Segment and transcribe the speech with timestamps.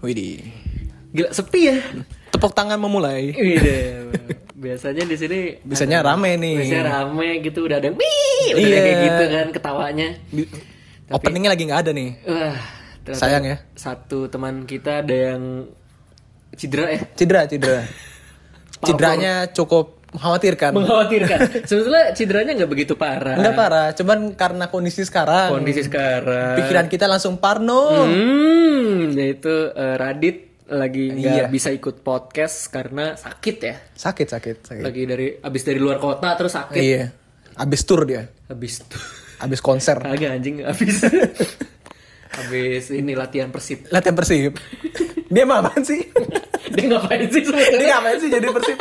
[0.00, 0.44] Widih.
[1.10, 1.78] Gila sepi ya.
[2.28, 3.30] Tepuk tangan memulai.
[3.30, 4.04] Iya.
[4.64, 6.56] Biasanya di sini Biasanya rame nih.
[6.56, 8.78] biasanya rame gitu udah ada yang wih, udah Iya.
[8.80, 10.08] kayak gitu kan ketawanya.
[10.28, 10.50] Di-
[11.06, 12.10] Openingnya lagi nggak ada nih.
[12.24, 12.56] Wah,
[13.06, 13.56] Sayang ya.
[13.74, 15.68] Satu teman kita ada yang
[16.54, 17.00] cedera ya.
[17.12, 17.84] Cedera, cedera.
[18.86, 20.70] Cederanya cukup mengkhawatirkan.
[20.78, 21.38] Mengkhawatirkan.
[21.68, 23.34] Sebetulnya cederanya nggak begitu parah.
[23.34, 25.50] Enggak parah, cuman karena kondisi sekarang.
[25.50, 26.54] Kondisi sekarang.
[26.62, 28.06] Pikiran kita langsung parno.
[28.06, 31.52] Hmm, yaitu eh, Radit lagi nggak Iya.
[31.52, 33.74] bisa ikut podcast karena sakit ya.
[33.92, 34.84] Sakit, sakit, sakit.
[34.86, 36.80] Lagi dari abis dari luar kota terus sakit.
[36.80, 37.04] Iya.
[37.60, 38.24] Abis tour dia.
[38.48, 39.02] Habis tuh.
[39.42, 39.98] Abis konser.
[40.00, 41.04] Kagak anjing habis.
[42.32, 43.90] habis ini latihan persib.
[43.90, 44.56] Latihan Persib.
[45.34, 46.00] dia mah apaan sih?
[46.74, 48.78] Dia ngapain sih dia ngapain sih jadi Persib?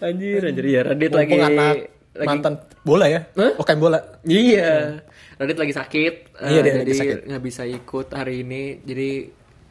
[0.00, 1.74] Anjir, anjir ya Radit lagi anak
[2.10, 3.20] lagi mantan bola ya?
[3.32, 3.54] Hah?
[3.54, 3.98] Oke bola.
[4.22, 4.98] Iya.
[5.36, 6.12] Radit lagi sakit.
[6.36, 7.16] eh, Iya, dia jadi lagi sakit.
[7.28, 8.80] nggak bisa ikut hari ini.
[8.80, 9.08] Jadi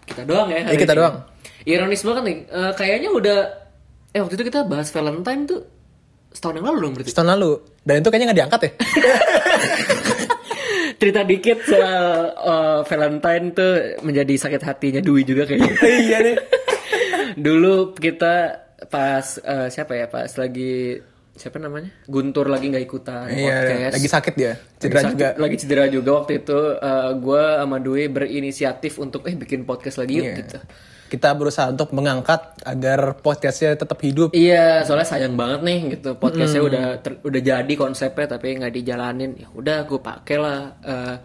[0.05, 0.65] kita doang ya.
[0.65, 0.97] Iya, kita ini.
[0.97, 1.15] doang.
[1.61, 2.37] Ironis banget nih.
[2.47, 3.39] eh, kayaknya udah
[4.09, 5.59] eh waktu itu kita bahas Valentine tuh
[6.29, 7.09] setahun yang lalu dong berarti.
[7.09, 7.51] Setahun lalu.
[7.81, 8.69] Dan itu kayaknya nggak diangkat ya?
[10.99, 15.71] Cerita dikit soal eh, Valentine tuh menjadi sakit hatinya Dwi juga kayaknya.
[16.05, 16.35] iya nih.
[17.35, 18.33] Dulu kita
[18.89, 20.97] pas eh, siapa ya pas lagi
[21.31, 24.53] siapa namanya Guntur lagi nggak ikutan Iya, podcast lagi sakit dia.
[24.75, 25.29] Cedera Lagi sakit- juga.
[25.37, 26.59] lagi cedera juga waktu itu
[27.15, 30.35] gue sama Dwi berinisiatif untuk eh bikin podcast lagi yuk Iya.
[30.37, 30.59] gitu
[31.07, 34.29] Kita berusaha untuk mengangkat agar podcastnya tetap hidup.
[34.31, 36.69] iya soalnya sayang banget nih gitu podcastnya Hmm.
[36.69, 41.15] udah ter- udah jadi konsepnya tapi nggak dijalanin ya udah gue pakai lah eh,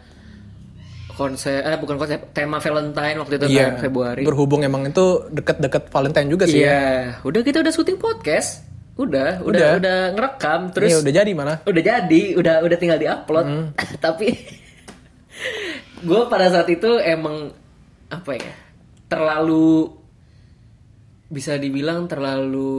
[1.15, 3.71] konsep eh bukan konsep tema Valentine waktu itu Iya.
[3.71, 6.59] kan Februari Berhubung emang itu deket-deket Valentine juga sih.
[6.59, 6.67] ya.
[6.67, 6.83] Iya,
[7.23, 8.67] udah kita udah syuting podcast.
[8.95, 9.71] Udah, udah, Udah.
[9.77, 11.55] udah, ngerekam Iya, terus udah jadi mana?
[11.63, 13.47] udah jadi, udah udah tinggal diupload.
[13.47, 13.67] Hmm.
[14.05, 14.27] Tapi
[16.01, 17.51] gue pada saat itu emang
[18.07, 18.55] apa ya?
[19.07, 19.91] Terlalu
[21.27, 22.73] bisa dibilang terlalu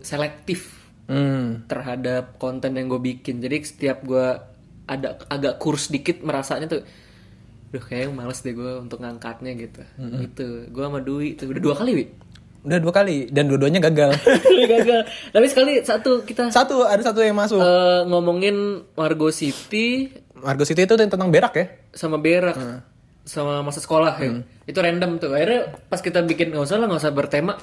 [0.00, 1.66] selektif Hmm.
[1.66, 3.38] terhadap konten yang gue bikin.
[3.38, 4.26] Jadi setiap gue
[4.84, 6.82] ada agak kurs dikit merasanya tuh
[7.72, 11.74] Duh kayaknya males deh gue untuk ngangkatnya gitu Gitu Gue sama Dwi tuh Udah dua
[11.74, 12.04] kali Wi
[12.62, 14.14] Udah dua kali dan dua-duanya gagal.
[14.70, 15.02] gagal.
[15.34, 17.58] Tapi sekali satu kita satu ada satu yang masuk.
[17.58, 21.66] eh, ngomongin Margo City Margo City itu tentang berak ya?
[21.90, 22.54] sama berak
[23.22, 24.42] sama masa sekolah ya.
[24.62, 25.30] Itu random tuh.
[25.30, 27.54] Akhirnya pas kita bikin nggak usah lah nggak usah bertema.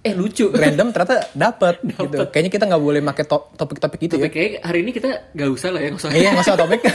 [0.00, 0.48] Eh lucu.
[0.48, 2.16] Random ternyata dapat gitu.
[2.26, 4.30] Kayaknya kita nggak boleh pakai to- topik-topik itu Tapi ya.
[4.30, 6.10] kayak hari ini kita nggak usah lah ya nggak usah.
[6.10, 6.80] Iya nggak usah topik.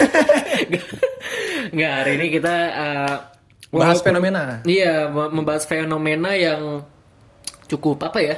[1.65, 3.15] Nggak hari ini kita eh,
[3.67, 4.63] Bahas fenomena.
[4.63, 6.85] Iya me- membahas fenomena yang
[7.67, 8.37] cukup apa ya?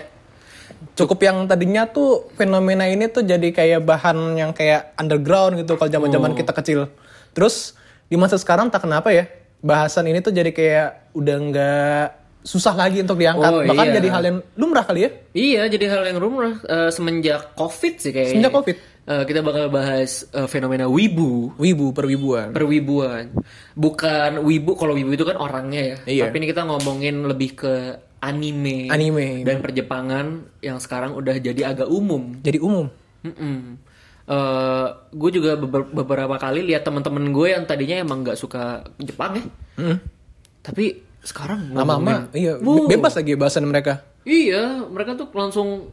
[0.98, 5.92] Cukup yang tadinya tuh fenomena ini tuh jadi kayak bahan yang kayak underground gitu kalau
[5.92, 6.36] zaman-zaman Oh.
[6.36, 6.90] kita kecil.
[7.32, 7.78] Terus
[8.08, 12.06] di masa sekarang tak kenapa ya bahasan ini tuh jadi kayak udah nggak
[12.48, 13.52] susah lagi untuk diangkat.
[13.52, 13.96] Oh, Bahkan iya.
[14.00, 15.10] jadi hal yang lumrah kali ya.
[15.36, 18.34] Iya, jadi hal yang rumah eh, semenjak COVID sih kayaknya.
[18.40, 18.78] Semenjak COVID.
[19.08, 22.56] Eh, kita bakal bahas eh, fenomena wibu, Wibu perwibuan.
[22.56, 23.36] perwibuan.
[23.76, 25.98] Bukan wibu, kalau wibu itu kan orangnya ya.
[26.08, 26.24] Iya.
[26.32, 27.74] Tapi ini kita ngomongin lebih ke
[28.18, 29.44] anime, Anime.
[29.46, 30.26] dan perjepangan
[30.64, 32.40] yang sekarang udah jadi agak umum.
[32.42, 32.88] Jadi umum.
[35.10, 39.44] Gue juga beber- beberapa kali lihat teman-teman gue yang tadinya emang nggak suka Jepang ya.
[39.80, 39.98] Mm.
[40.62, 40.86] Tapi
[41.24, 42.88] sekarang Lama-lama iya Wow.
[42.88, 44.04] bebas lagi bahasan mereka.
[44.24, 45.92] Iya, mereka tuh langsung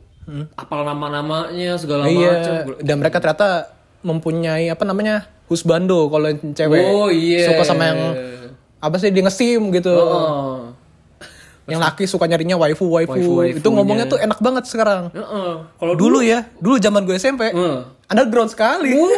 [0.55, 2.11] apal nama-namanya segala macam.
[2.11, 2.23] Hmm.
[2.23, 2.35] Iya,
[2.83, 3.71] dan mereka ternyata
[4.03, 7.47] mempunyai apa namanya husbando kalau yang cewek Oh, iya.
[7.47, 8.01] suka sama yang
[8.81, 9.93] apa sih dia ngesim gitu.
[9.93, 10.54] Oh.
[11.65, 13.11] Yang laki suka nyarinya waifu waifu.
[13.11, 13.61] Waifu-waifunya.
[13.61, 15.09] Itu ngomongnya tuh enak banget sekarang.
[15.11, 15.53] Heeh.
[15.75, 17.77] Kalau Dulu ya, dulu zaman gue SMP, Heeh.
[18.07, 18.93] underground sekali.
[18.93, 19.11] Wuh,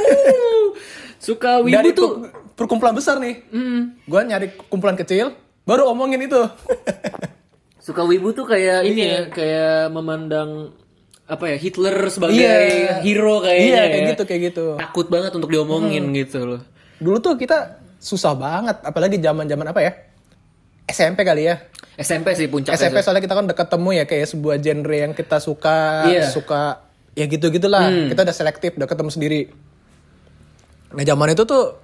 [1.19, 2.23] suka wibu Dari tuh.
[2.23, 3.99] per- perkumpulan besar nih, Hmm.
[4.01, 6.39] gue nyari kumpulan kecil, baru omongin itu.
[7.79, 10.75] Suka wibu tuh kayak ini ya, kayak memandang
[11.25, 12.99] apa ya Hitler sebagai Iya.
[12.99, 13.63] hero kayaknya.
[13.65, 14.11] Iya, kayak ya.
[14.11, 14.67] gitu, kayak gitu.
[14.77, 16.61] Takut banget untuk diomongin gitu loh.
[16.97, 19.93] Dulu tuh kita susah banget, apalagi zaman zaman apa ya?
[20.87, 21.67] SMP kali ya.
[21.97, 22.77] SMP sih puncaknya.
[22.77, 26.29] SMP soalnya kita kan udah ketemu ya kayak sebuah genre yang kita suka, Iya.
[26.29, 27.89] suka ya gitu-gitulah.
[28.09, 29.41] Kita udah selektif, udah ketemu sendiri.
[30.93, 31.81] Nah zaman itu tuh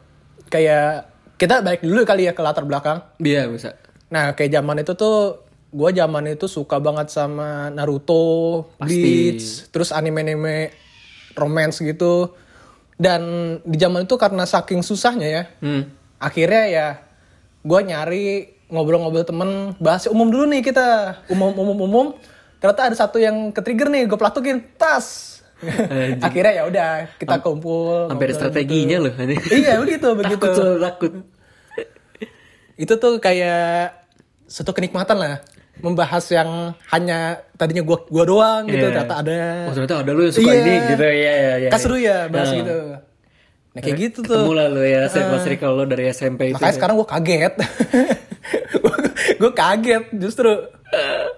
[0.46, 3.00] kayak kita balik dulu kali ya ke latar belakang.
[3.18, 3.74] Iya bisa.
[4.08, 5.40] Nah kayak zaman itu tuh
[5.72, 8.92] gue zaman itu suka banget sama Naruto, Pasti.
[8.92, 10.68] Bleach, terus anime-anime
[11.32, 12.36] romance gitu.
[12.94, 13.22] Dan
[13.64, 15.88] di zaman itu karena saking susahnya ya, Hmm.
[16.20, 16.86] akhirnya ya
[17.64, 20.86] gue nyari ngobrol-ngobrol temen bahas umum dulu nih kita
[21.28, 22.06] umum umum umum
[22.56, 25.38] ternyata ada satu yang ke trigger nih gue pelatukin tas
[26.18, 29.06] akhirnya ya udah kita kumpul Sampai ada strateginya gitu.
[29.06, 29.12] loh.
[29.52, 31.12] iya begitu begitu Takut takut.
[32.74, 33.94] itu tuh kayak
[34.44, 35.34] satu kenikmatan lah
[35.78, 36.50] membahas yang
[36.90, 37.18] hanya
[37.54, 38.90] tadinya gua gua doang gitu Iya.
[38.90, 40.58] ternyata ada Oh ternyata ada lu yang suka Iya.
[40.58, 41.68] ini gitu ya ya ya.
[41.68, 42.58] kan seru ya bahas Nah.
[42.58, 42.78] gitu
[43.72, 46.54] nah kayak gitu tuh Ketemu lah lu ya circle circle lo dari SMP itu.
[46.54, 47.54] makanya sekarang gua kaget
[49.36, 50.50] gua kaget justru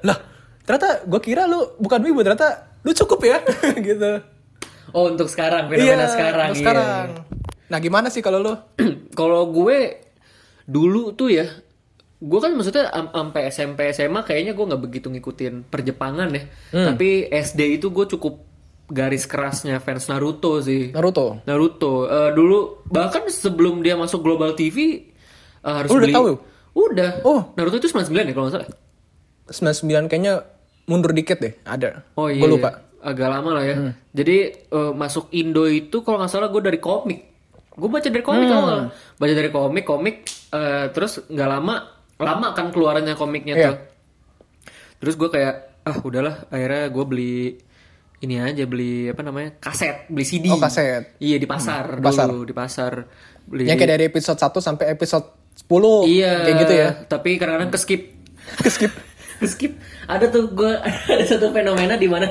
[0.01, 0.19] lah
[0.63, 2.49] ternyata gua kira lu bukan wibu ternyata
[2.81, 3.39] lu cukup ya
[3.87, 4.13] gitu
[4.91, 6.49] Oh untuk sekarang fenomena sekarang.
[6.49, 6.63] untuk iya.
[6.63, 7.07] sekarang
[7.65, 8.55] nah gimana sih kalau lu
[9.15, 10.05] Kalau gue
[10.65, 11.47] dulu tuh ya,
[12.17, 16.43] gue kan maksudnya am- sampai SMP SMA kayaknya gue nggak begitu ngikutin perjepangan ya.
[16.71, 16.87] Hmm.
[16.89, 18.43] Tapi SD itu gue cukup
[18.87, 20.91] garis kerasnya fans Naruto sih.
[20.91, 25.07] Naruto Naruto Eh, dulu bahkan sebelum dia masuk Global TV
[25.57, 26.15] eh, harus Lu udah beli.
[26.15, 26.27] tahu?
[26.75, 27.23] Udah.
[27.23, 27.55] Oh.
[27.55, 28.69] Naruto itu 99 ya kalau nggak salah.
[29.47, 30.35] 99 kayaknya
[30.85, 32.39] mundur dikit deh ada Oh iya.
[32.39, 32.83] gua lupa Hmm.
[33.05, 33.77] Agak lama lah ya.
[34.11, 37.21] Jadi eh, masuk Indo itu kalau nggak salah gue dari komik.
[37.71, 38.59] Gue baca dari komik Hmm.
[38.59, 38.79] awal.
[39.15, 40.17] Baca dari komik, komik.
[40.51, 41.85] eh, terus nggak lama,
[42.17, 43.67] lama kan keluarannya komiknya Iya.
[43.67, 43.77] tuh.
[44.99, 46.49] Terus gue kayak ah udahlah.
[46.49, 47.37] Akhirnya gue beli
[48.19, 50.49] ini aja beli apa namanya kaset, beli CD.
[50.49, 51.13] Oh, kaset.
[51.19, 52.25] Iya di pasar pasar.
[52.27, 53.05] dulu di pasar.
[53.45, 53.69] Beli.
[53.69, 56.33] yang kayak dari episode 1 sampai episode 10 Iya.
[56.43, 56.89] kayak gitu ya.
[57.07, 58.03] Tapi kadang-kadang ke skip.
[58.75, 58.93] skip
[59.51, 59.73] skip
[60.07, 60.73] ada tuh gue
[61.13, 62.29] ada satu fenomena di mana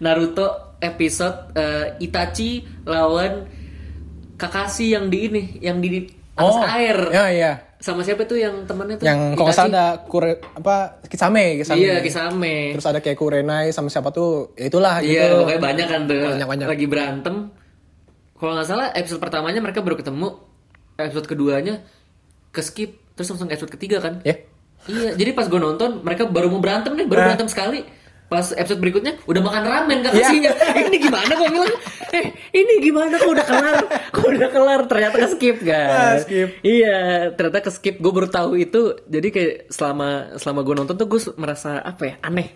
[0.00, 3.44] Naruto episode eh, Itachi lawan
[4.38, 6.06] Kakashi yang di ini yang di
[6.38, 6.98] atas air.
[7.10, 9.06] ya iya sama siapa tuh yang temannya tuh?
[9.06, 11.78] Yang kalau salah ada kure apa kisame kisame.
[11.78, 12.74] Iya Kisame.
[12.74, 15.14] Terus ada kayak kurenai sama siapa tuh ya itulah gitu.
[15.14, 16.18] iya pokoknya banyak kan tuh.
[16.18, 16.66] Banyak-banyak.
[16.66, 17.34] lagi berantem.
[18.34, 20.42] Kalau nggak salah episode pertamanya mereka baru ketemu.
[20.98, 21.86] Episode keduanya
[22.50, 24.36] ke skip terus langsung episode ketiga kan ya
[24.86, 27.82] Iya, jadi pas gue nonton mereka baru mau berantem nih, baru berantem sekali.
[28.28, 30.52] Pas episode berikutnya udah makan ramen kakaknya.
[30.52, 31.74] Eh, ini gimana kok bilang?
[32.08, 33.76] Eh, ini gimana kok udah kelar?
[34.12, 34.80] Kok udah kelar?
[34.84, 35.88] Ternyata ke skip kan.
[35.88, 36.60] Ah, skip.
[36.60, 37.96] Iya, ternyata ke skip.
[38.00, 38.96] Gue baru tahu itu.
[39.08, 42.48] Jadi kayak selama selama gue nonton tuh gue merasa apa ya aneh.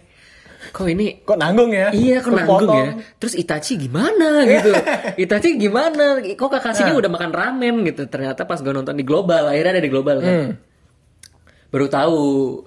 [0.70, 1.91] Kok ini kok nanggung ya?
[1.91, 2.94] Iya kok nanggung ya?
[3.19, 4.70] Terus Itachi gimana gitu?
[5.26, 6.23] Itachi gimana?
[6.23, 8.06] Kok Kakashinya udah makan ramen gitu?
[8.06, 10.55] Ternyata pas gue nonton di global Akhirnya ada di global kan?
[11.69, 12.19] Baru tahu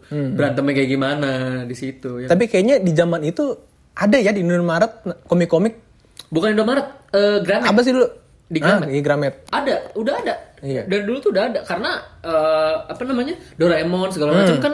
[0.10, 1.32] Berantemnya kayak gimana
[1.64, 2.28] di situ ya.
[2.28, 3.54] tapi kayaknya di zaman itu
[3.96, 4.92] ada ya di Indomaret
[5.24, 5.80] komik-komik?
[6.28, 6.84] Bukan Indomaret
[7.14, 7.70] eh, Gramet.
[7.70, 8.08] Apa sih dulu?
[8.46, 8.88] Di ah, Gramet.
[8.92, 9.34] di Gramet.
[9.50, 10.36] Ada Udah ada.
[10.60, 10.84] Iya.
[10.84, 11.92] Dari dulu tuh udah ada Karena
[12.26, 13.38] eh, Apa namanya?
[13.56, 14.74] Doraemon segala macam kan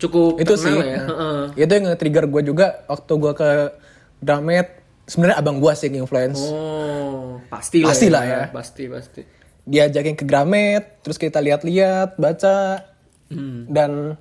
[0.00, 0.42] Cukup Hmm.
[0.42, 0.74] itu sih.
[0.74, 1.04] ya.
[1.06, 1.29] Heeh.
[1.56, 3.50] Itu yang nge-trigger gue juga waktu gue ke
[4.20, 4.68] Gramet
[5.06, 8.42] sebenarnya abang gue sih yang influence Oh Pasti lah Pasti lah ya.
[8.52, 9.22] Pasti pasti
[9.70, 12.86] diajakin ke Gramet, terus kita lihat-lihat, baca,
[13.30, 13.62] Hmm.
[13.70, 14.18] dan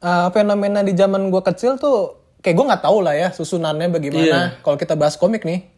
[0.00, 4.56] uh, fenomena di zaman gue kecil tuh kayak gue nggak tahu lah ya susunannya bagaimana.
[4.64, 5.68] Kalau kita bahas komik nih,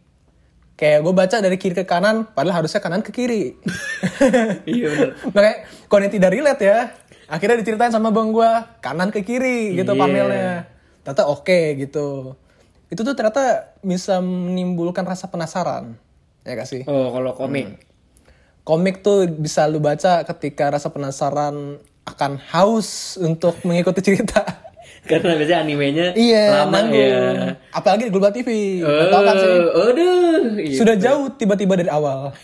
[0.79, 3.59] kayak gue baca dari kiri ke kanan, padahal harusnya kanan ke kiri.
[4.63, 5.55] Iya bener Makanya
[5.91, 6.79] kalau tidak relate ya,
[7.27, 9.99] akhirnya diceritain sama bang gue kanan ke kiri gitu Iya.
[9.99, 10.51] panelnya.
[11.03, 12.35] Ternyata oke gitu.
[12.87, 15.99] Itu tuh ternyata bisa menimbulkan rasa penasaran,
[16.47, 16.81] ya gak sih?
[16.87, 17.87] Oh kalau komik
[18.67, 24.43] komik tuh bisa lu baca ketika rasa penasaran akan haus untuk mengikuti cerita.
[25.07, 26.99] Karena biasanya animenya iya, lama nanggung.
[26.99, 27.55] ya.
[27.71, 28.83] Apalagi di Global TV.
[28.83, 29.51] Tahu kan sih?
[29.71, 30.39] Oh, aduh.
[30.75, 32.35] Sudah jauh tiba-tiba dari awal.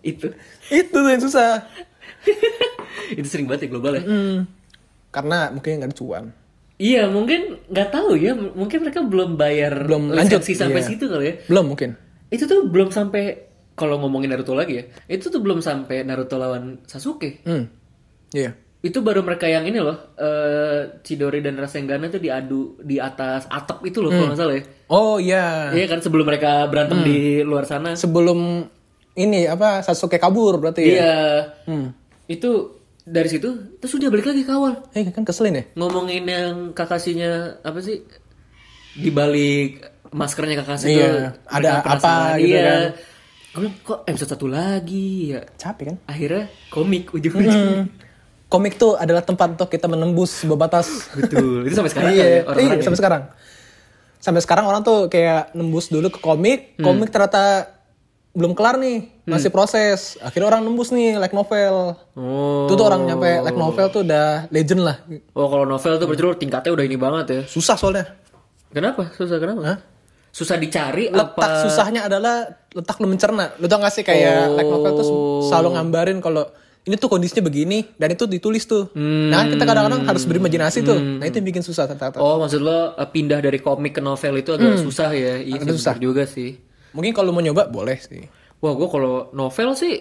[0.00, 0.32] Itu.
[0.72, 1.60] Itu tuh yang susah.
[3.18, 4.02] itu sering banget ya global ya.
[4.02, 4.36] Hmm.
[5.14, 6.24] Karena mungkin nggak ada cuan.
[6.76, 8.36] Iya, mungkin nggak tahu ya.
[8.36, 10.88] Mungkin mereka belum bayar Belum lanjut, lisensi sampai iya.
[10.88, 11.34] situ kali ya.
[11.48, 11.96] Belum mungkin.
[12.28, 14.84] Itu tuh belum sampai kalau ngomongin Naruto lagi ya.
[15.08, 17.40] Itu tuh belum sampai Naruto lawan Sasuke.
[17.48, 17.64] Hmm.
[18.36, 18.52] Iya.
[18.84, 23.82] Itu baru mereka yang ini loh, eh Chidori dan Rasengan itu diadu di atas atap
[23.82, 24.64] itu loh kalau nggak salah ya.
[24.92, 25.72] Oh iya.
[25.72, 27.96] Iya kan sebelum mereka berantem di luar sana.
[27.96, 28.68] Sebelum
[29.16, 30.92] ini apa Sasuke kabur berarti ya?
[30.92, 31.16] Iya.
[31.66, 31.88] Hmm.
[32.26, 32.50] Itu
[33.02, 34.82] dari situ terus udah balik lagi ke awal.
[34.90, 35.64] Eh kan keselin ya?
[35.74, 38.02] ngomongin yang kakasinya apa sih
[38.92, 41.06] di balik maskernya kakasi Iya,
[41.36, 42.64] tuh ada apa gitu iya.
[42.64, 42.82] kan.
[43.52, 45.96] Gue bilang, kok episode satu lagi ya Capek kan?
[46.04, 47.88] akhirnya komik ujung-ujung Hmm.
[48.46, 50.86] Komik tuh adalah tempat untuk kita menembus sebuah batas.
[51.12, 52.84] betul itu sampai sekarang kan iya, ya, orang-orang iya, ya.
[52.84, 53.22] sampai sekarang.
[54.16, 57.74] Sampai sekarang orang tuh kayak nembus dulu ke komik, komik ternyata
[58.36, 60.20] belum kelar nih, masih proses.
[60.20, 61.96] Akhirnya orang nembus nih like novel.
[62.12, 65.00] oh Itu tuh orang nyampe like novel tuh udah legend lah.
[65.32, 68.04] oh kalau novel tuh berarti lu tingkatnya udah ini banget ya Susah soalnya.
[68.68, 69.78] kenapa susah kenapa Hah?
[70.28, 73.56] susah dicari Letak apa susahnya adalah letak lu mencerna.
[73.56, 75.06] Lu tau gak sih kayak like novel tuh
[75.48, 76.44] selalu ngambarin kalau
[76.84, 78.92] ini tuh kondisinya begini dan itu ditulis tuh.
[78.94, 80.94] Nah kan kita kadang-kadang harus berimajinasi tuh.
[80.94, 82.20] Nah itu yang bikin susah ternyata.
[82.20, 85.72] oh maksud lo eh, pindah dari komik ke novel itu agak susah ya iya Agak
[85.72, 85.96] susah.
[85.96, 88.28] juga sih Mungkin kalau mau nyoba boleh sih.
[88.58, 89.94] Wah, gue kalau novel sih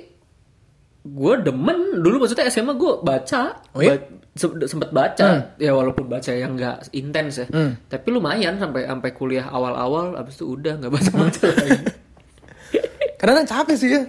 [1.02, 3.94] gue demen dulu maksudnya SMA gue baca Oh iya?
[3.96, 7.48] ba- se- sempet baca ya walaupun baca yang nggak intens ya
[7.86, 11.78] tapi lumayan sampai sampai kuliah awal-awal abis itu udah nggak baca baca lagi
[13.16, 14.02] Karena kan capek sih ya.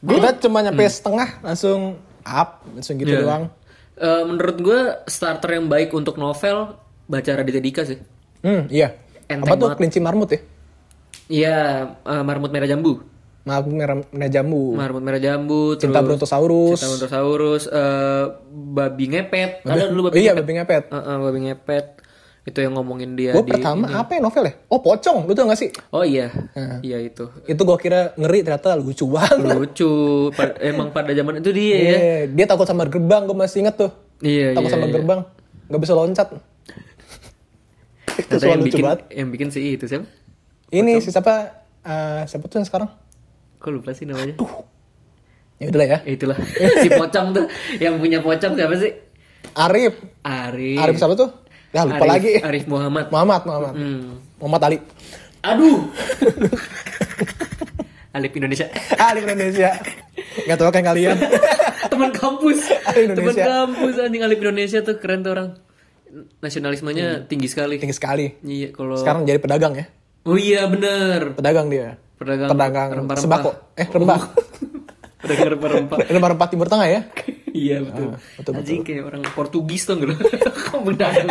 [0.00, 3.22] Kita cuma nyampe setengah langsung up, langsung gitu Iya.
[3.22, 3.44] doang.
[3.94, 7.98] Eh, menurut gue starter yang baik untuk novel baca Raditya Dika sih
[8.40, 8.96] Hmm, iya.
[9.26, 9.76] Enteng Apa tuh banget.
[9.78, 10.40] kelinci marmut ya?
[11.30, 11.58] Iya
[11.96, 13.06] eh, marmut merah jambu
[13.40, 14.76] Marmut merah, merah jambu.
[14.76, 16.76] marmut merah jambu Cinta terus Brontosaurus.
[16.76, 20.84] Cinta Brontosaurus eh, babi ngepet ada dulu babi iya, ngepet babi ngepet.
[20.86, 21.86] Eh, eh, babi ngepet
[22.42, 24.52] itu yang ngomongin dia Gue di pertama apa ya novel ya?
[24.66, 25.24] Oh, pocong.
[25.24, 25.68] Lu tau gak sih?
[25.88, 26.32] oh iya
[26.80, 29.40] iya itu Itu gue kira ngeri ternyata lucu banget.
[29.46, 29.92] lucu
[30.30, 33.76] Pa- emang pada zaman itu dia ya Iya, dia takut sama gerbang, gue masih inget
[33.78, 33.92] tuh.
[34.20, 34.92] iya Takut iya, sama iya.
[34.94, 35.20] gerbang,
[35.66, 36.28] nggak bisa loncat.
[38.20, 39.00] itu yang bikin banget.
[39.10, 40.04] yang bikin si itu siapa
[40.70, 41.34] Ini si siapa?
[41.80, 42.90] eh, siapa tuh yang sekarang?
[43.56, 44.40] kok lupa sih namanya
[45.56, 45.98] Ya udahlah ya.
[46.02, 46.38] Eh, itulah
[46.82, 47.44] si pocong tuh
[47.76, 48.92] yang punya pocong siapa sih
[49.52, 49.92] Arif.
[50.22, 51.28] Arif Arif siapa tuh?
[51.70, 52.32] Ya lupa Arif- lagi.
[52.40, 53.72] Arif Muhammad Muhammad, Muhammad.
[53.74, 54.16] Hmm.
[54.38, 54.78] Muhammad Ali.
[55.40, 55.84] aduh
[58.12, 59.70] Alif Indonesia Ali Indonesia.
[60.40, 61.16] Gak tau kan kalian.
[61.92, 65.48] teman kampus Alif teman kampus anjing Alif Indonesia tuh keren tuh orang
[66.38, 68.26] nasionalismenya tinggi sekali Tinggi sekali.
[68.42, 69.86] iya kalau Sekarang jadi pedagang ya.
[70.22, 71.96] Oh iya bener Pedagang dia.
[72.14, 73.24] pedagang Pedagang rempah-rempah.
[73.40, 73.50] sembako.
[73.74, 74.20] Eh, rempah.
[75.20, 77.00] pedagang rempah-rempah Rempah-rempah Timur Tengah ya.
[77.52, 80.14] iya betul betul, anjing kayak orang Portugis tuh gitu
[80.46, 81.26] kok pedagang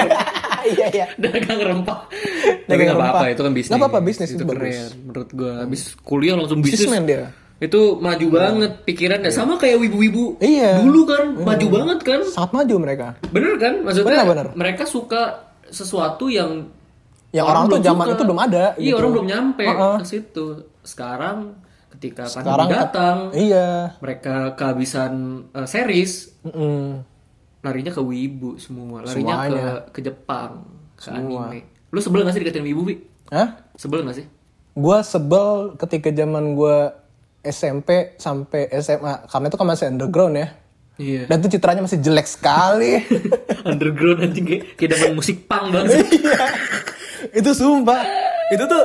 [0.59, 1.07] Iya, iya.
[1.15, 4.59] dagang rempah tapi Dagang nggak apa-apa itu kan bisnis Nggak apa-apa, bisnis itu itu bagus.
[4.59, 7.23] keren menurut gua habis kuliah langsung bisnis Businessman dia.
[7.57, 10.79] itu maju banget pikirannya sama kayak wibu-wibu Iya.
[10.79, 13.07] dulu kan maju banget kan Sangat maju mereka.
[13.29, 14.47] bener kan maksudnya Bener, bener.
[14.53, 15.21] mereka suka
[15.65, 16.67] sesuatu yang
[17.29, 18.11] Yang orang, tuh belum zaman suka.
[18.11, 18.63] itu belum ada.
[18.73, 18.97] iya gitu.
[18.97, 19.95] orang belum nyampe Heeh.
[19.95, 20.45] ke situ
[20.81, 21.37] sekarang
[21.91, 23.67] ketika Sekarang pandemi datang Iya.
[23.97, 25.11] mereka kehabisan
[25.51, 27.05] eh, series Mm-mm.
[27.59, 29.61] larinya ke wibu semua larinya Semuanya.
[29.85, 30.63] ke ke Jepang
[30.95, 32.95] ke anime lu sebel gak sih dikatain wibu bi
[33.29, 33.61] Hah?
[33.73, 34.27] sebel gak sih
[34.71, 36.95] Gua sebel ketika zaman gua
[37.41, 40.47] SMP sampai SMA karena itu kan masih underground ya.
[40.95, 42.99] iya Dan tuh citranya masih jelek sekali.
[43.69, 46.35] underground anjing kayak kayak musik punk banget Iya.
[47.31, 48.01] Itu sumpah.
[48.49, 48.83] Itu tuh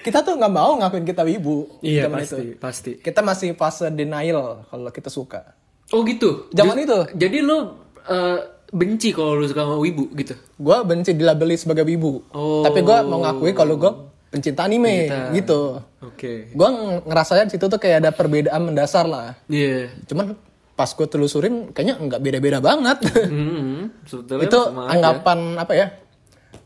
[0.00, 2.56] kita tuh nggak mau ngakuin kita wibu iya pasti itu.
[2.56, 5.52] pasti Kita masih fase denial kalau kita suka.
[5.90, 6.98] oh gitu Zaman itu.
[7.12, 8.38] jadi lu eh,
[8.70, 12.24] benci kalau lu suka sama wibu gitu Gua benci dilabeli sebagai wibu.
[12.30, 12.62] Oh.
[12.62, 13.92] Tapi gua mau ngakui kalau gua
[14.26, 15.84] pencinta anime gitu.
[16.00, 19.36] oke Gua ng- ngerasanya di situ tuh kayak ada perbedaan mendasar lah.
[19.46, 20.32] iya Cuman
[20.72, 23.04] pas gue telusurin kayaknya nggak beda-beda banget.
[23.28, 24.90] Hmm, sebetulnya itu sama aja.
[24.90, 25.86] anggapan apa ya?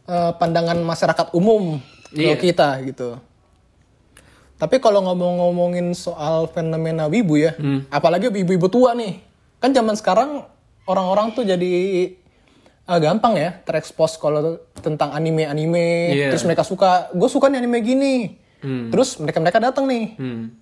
[0.04, 1.80] Eh, pandangan masyarakat umum
[2.10, 2.30] Iya.
[2.30, 3.08] kalau kita gitu.
[4.54, 7.84] Tapi kalau ngomong-ngomongin soal fenomena wibu ya, Hmm.
[7.88, 9.18] apalagi ibu-ibu tua nih,
[9.58, 10.46] kan zaman sekarang
[10.84, 11.72] orang-orang tuh jadi
[12.84, 16.28] eh, gampang ya terekspos kalau tentang anime-anime, Iya.
[16.28, 18.14] terus mereka suka, gue suka nih anime gini,
[18.60, 18.92] Hmm.
[18.92, 20.52] terus mereka-mereka datang nih, Hmm.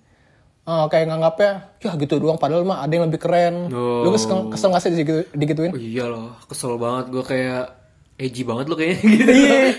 [0.63, 4.07] Eh, kayak nganggapnya ya gitu doang padahal mah ada yang lebih keren Oh.
[4.07, 7.82] lu kesel, kesel gak sih digitu, digituin Oh, iya loh, kesel banget gue kayak
[8.15, 9.25] edgy banget lo kayaknya gitu.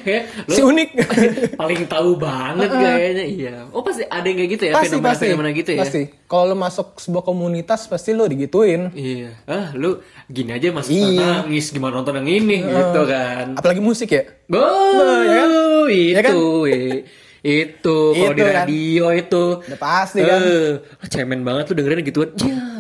[0.03, 0.89] kayak lo si unik
[1.61, 3.25] paling tahu banget kayaknya.
[3.25, 3.55] Iya.
[3.71, 5.81] Oh pasti ada yang kayak gitu ya, pasti pasti fenomena-fenomena gitu ya.
[5.81, 9.31] pasti kalau lu masuk sebuah komunitas pasti lu digituin Iya.
[9.45, 11.47] Ah, lu gini aja masuk Iya.
[11.47, 13.55] nangis gimana nonton yang ini gitu kan.
[13.55, 15.49] apalagi musik ya Oh, ya kan?
[15.87, 16.35] itu, Ya kan?
[17.45, 18.55] itu kalau di kan.
[18.57, 19.45] radio itu.
[19.63, 22.29] udah pasti kan Eh, cemen banget lu dengerin gituan.
[22.37, 22.74] Ya,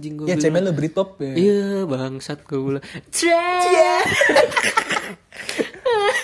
[0.00, 0.26] anjing gue.
[0.26, 2.84] ya cemen lu Britpop ya Iya, bangsat gue bilang.
[3.12, 3.92] Iya.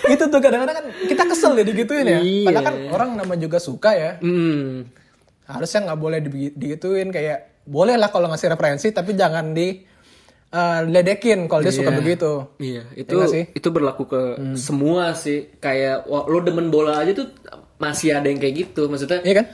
[0.06, 2.46] itu tuh kadang-kadang kan kita kesel ya digituin ya Iya.
[2.46, 4.86] padahal kan orang nama juga suka ya Hmm.
[5.44, 9.82] harusnya nggak boleh di- digituin kayak boleh lah kalau ngasih referensi tapi jangan di
[10.48, 11.98] eh, ledekin kalau dia suka Iya.
[11.98, 13.44] begitu Iya, itu nggak sih?
[13.50, 14.20] itu berlaku ke
[14.56, 15.50] semua sih.
[15.58, 17.28] Kayak wah, lo demen bola aja tuh
[17.76, 18.86] masih ada yang kayak gitu.
[18.86, 19.46] Maksudnya, iya kan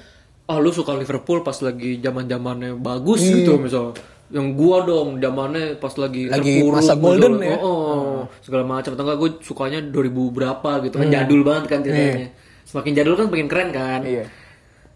[0.44, 3.96] oh lu suka Liverpool pas lagi zaman zamannya bagus gitu misal.
[4.32, 7.46] Yang gua dong zamannya pas lagi Lagi terpuruk, masa golden misal.
[7.46, 7.56] ya?
[7.58, 8.90] Oh, oh, segala macam.
[8.90, 9.92] Atau enggak gue sukanya 2000
[10.32, 12.28] berapa gitu kan jadul banget kan ceritanya.
[12.64, 14.00] Semakin jadul kan makin keren kan.
[14.02, 14.24] Iya.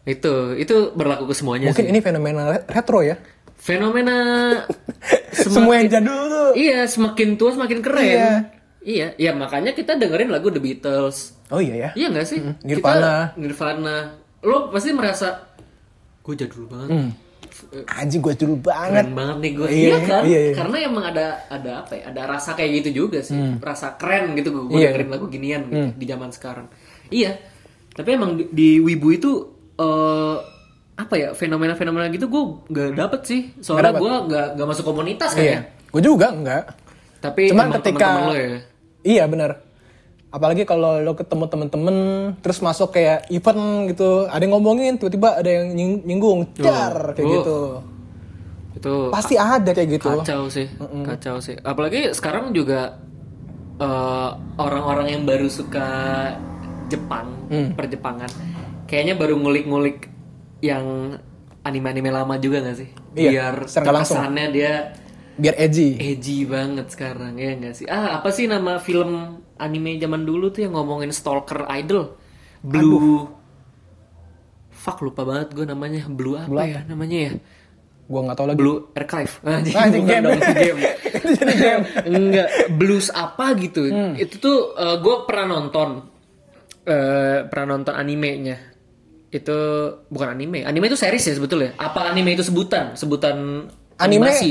[0.03, 1.91] Itu itu berlaku ke semuanya mungkin sih.
[1.91, 3.19] ini fenomena re- retro ya
[3.57, 4.17] Fenomena
[5.35, 8.07] semua yang jadul tuh Iya, semakin tua semakin keren.
[8.07, 8.31] Iya.
[8.81, 11.35] Iya, ya makanya kita dengerin lagu The Beatles.
[11.47, 12.39] oh iya ya Iya gak sih?
[12.63, 13.35] Nirvana.
[13.35, 13.97] Kita, Nirvana.
[14.41, 15.43] Lo pasti merasa
[16.23, 17.11] gue jadul banget.
[17.87, 19.67] Anjing gue dulu banget Keren banget nih gue.
[19.67, 20.23] Iya, Iya, kan?
[20.23, 20.55] iya, iya.
[20.55, 22.03] Karena emang ada ada apa ya?
[22.09, 23.35] Ada rasa kayak gitu juga sih.
[23.59, 24.91] Rasa keren gitu gue Iya.
[24.91, 26.67] dengerin lagu ginian gitu, di zaman sekarang.
[27.09, 27.37] Iya.
[27.91, 29.31] Tapi emang di, di Wibu itu
[29.75, 30.37] eh
[30.97, 35.37] apa ya fenomena-fenomena gitu gue nggak dapet sih soalnya gue nggak nggak masuk komunitas Iya.
[35.37, 36.65] kayaknya Gue juga enggak.
[37.19, 38.49] tapi Cuman ketika teman-teman lo ya
[39.05, 39.51] Iya benar.
[40.37, 41.97] Apalagi kalau lo ketemu temen-temen
[42.39, 47.25] terus masuk kayak event gitu, ada yang ngomongin tiba-tiba ada yang nying- nyinggung, jar kayak
[47.25, 47.33] Oh.
[47.35, 47.59] gitu.
[48.77, 50.13] itu Pasti ada kayak gitu.
[50.13, 50.69] kacau sih
[51.03, 53.01] kacau sih apalagi sekarang juga
[53.77, 55.89] eh, orang-orang yang baru suka
[56.87, 57.73] Jepang Hmm.
[57.73, 58.29] perjepangan
[58.85, 60.13] kayaknya baru ngulik-ngulik
[60.61, 61.17] yang
[61.63, 64.93] anime-anime lama juga gak sih Iya, biar kesannya dia
[65.35, 65.97] Biar edgy.
[65.97, 70.63] edgy banget sekarang ya nggak sih ah apa sih nama film anime zaman dulu tuh
[70.63, 72.17] yang ngomongin stalker idol.
[72.61, 73.29] Blue.
[74.71, 76.07] Fuck lupa banget gue namanya.
[76.07, 77.33] Blue apa ya namanya ya?
[78.07, 78.59] Gua nggak tahu lagi.
[78.59, 80.25] blue archive Anjing, Anjing, bukan game.
[80.25, 80.79] dong, si game.
[81.17, 81.83] Itu jadi game.
[82.07, 83.83] enggak blues apa gitu.
[84.15, 86.07] Itu tuh gue pernah nonton.
[86.87, 88.63] Eh pernah nonton animenya.
[89.27, 89.59] Itu
[90.07, 90.63] bukan anime.
[90.63, 91.75] Anime itu series ya sebetulnya.
[91.75, 92.95] Apa anime itu sebutan?
[92.95, 93.67] Sebutan
[93.99, 94.23] Anime.
[94.23, 94.51] animasi.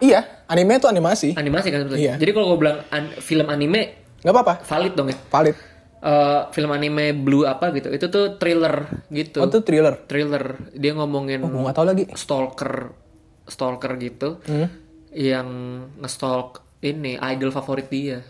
[0.00, 1.28] Iya, anime itu animasi.
[1.36, 2.02] animasi kan sebetulnya.
[2.02, 2.14] Iya.
[2.16, 4.54] jadi kalau gue bilang an- film anime Gak apa-apa.
[4.62, 5.56] valid dong ya Valid.
[6.00, 10.00] Eh, film anime blue apa gitu itu tuh thriller gitu Oh, itu thriller.
[10.02, 12.04] thriller dia ngomongin Gue nggak tahu lagi.
[12.14, 12.96] stalker
[13.44, 14.68] stalker gitu Hmm.
[15.10, 15.48] yang
[15.96, 18.24] ngestalk ini idol favorit dia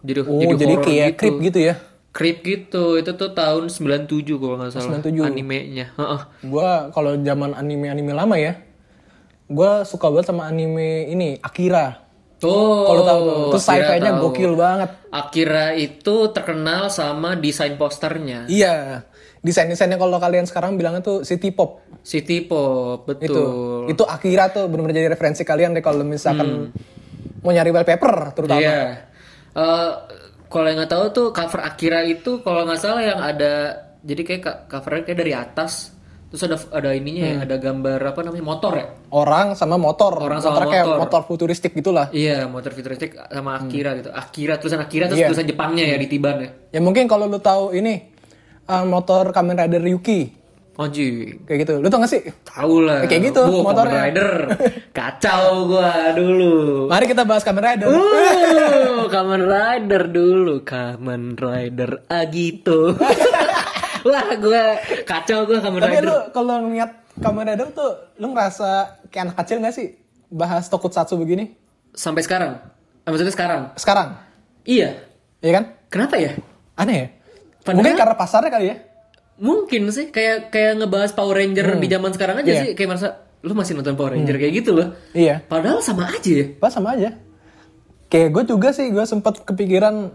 [0.00, 1.74] jadi Oh, jadi, horror kayak creep gitu ya.
[2.10, 5.22] creep gitu itu tuh tahun 97 kalau nggak salah 97.
[5.22, 6.20] animenya Heeh.
[6.44, 8.58] Gua kalau zaman anime-anime lama ya,
[9.46, 12.01] gua suka banget sama anime ini Akira.
[12.44, 14.90] Oh, Kalau tahu tuh, itu sci-fi-nya gokil banget.
[15.08, 19.06] Akira itu terkenal sama desain posternya Iya.
[19.38, 21.82] Desain-desainnya kalau kalian sekarang bilangnya tuh city pop.
[22.00, 23.22] City Pop Itu.
[23.22, 26.74] betul Itu Akira tuh benar-benar jadi referensi kalian deh kalau misalkan
[27.38, 28.58] mau nyari wallpaper terutama.
[28.58, 28.66] Hmm.
[28.66, 28.82] Iya.
[29.52, 29.90] Eh,
[30.46, 33.52] kalau yang nggak tahu tuh cover Akira itu kalau nggak salah yang ada
[34.00, 35.94] jadi kayak ka- covernya kayak dari atas
[36.32, 37.34] terus ada ada ininya Hmm.
[37.34, 40.16] ya ada gambar apa namanya motor ya Orang sama motor.
[40.16, 40.98] Orang sama kayak motor.
[40.98, 42.08] motor futuristik gitulah.
[42.10, 45.28] iya motor futuristik sama Akira gitu Akira tulisan Akira terus Iya.
[45.28, 48.00] tulisan Jepangnya ya di tiban ya Ya mungkin kalau lu tahu ini
[48.64, 50.40] uh, motor Kamen Rider Ryuki
[50.72, 51.74] Anjing kayak gitu.
[51.76, 52.24] Lu tau gak sih?
[52.42, 53.98] tahu lah Kayak gitu, Wah, Kamen motornya.
[54.02, 54.28] Rider
[54.96, 57.86] kacau gua dulu Mari kita bahas Kamen Rider.
[57.86, 62.96] Uh, Kamen Rider dulu, Kamen Rider Agito.
[64.02, 64.62] Wah, gue
[65.02, 68.68] kacau gue Kamen Tapi lu kalau ngeliat Kamen Rider tuh lu ngerasa
[69.08, 69.88] kayak anak kecil gak sih
[70.26, 71.52] bahas tokusatsu begini?
[71.92, 72.56] Sampai sekarang.
[73.02, 73.62] Ah, Maksudnya sekarang.
[73.74, 74.16] Sekarang,
[74.62, 74.96] Iya.
[75.38, 75.64] iya kan?
[75.86, 76.32] Kenapa ya?
[76.74, 77.06] Aneh ya?
[77.60, 78.76] Padahal- Mungkin karena pasarnya kali ya?
[79.36, 82.62] Mungkin sih kayak kayak ngebahas Power Ranger di zaman sekarang aja Iya.
[82.62, 83.08] sih kayak merasa
[83.42, 84.94] lu masih nonton Power Ranger kayak gitu loh.
[85.12, 85.42] Iya.
[85.44, 86.46] Padahal sama aja ya.
[86.56, 87.12] Pas sama aja.
[88.06, 90.12] Kayak gue juga sih, gue sempet kepikiran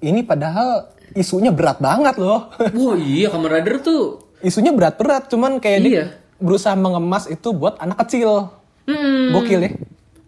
[0.00, 2.48] ini padahal isunya berat banget loh.
[2.52, 4.32] Wah iya Kamen Rider tuh.
[4.40, 6.04] isunya berat-berat, cuman kayak dia Iya.
[6.36, 8.48] berusaha mengemas itu buat anak kecil.
[8.84, 9.30] Hmm.
[9.30, 9.70] Gokil ya.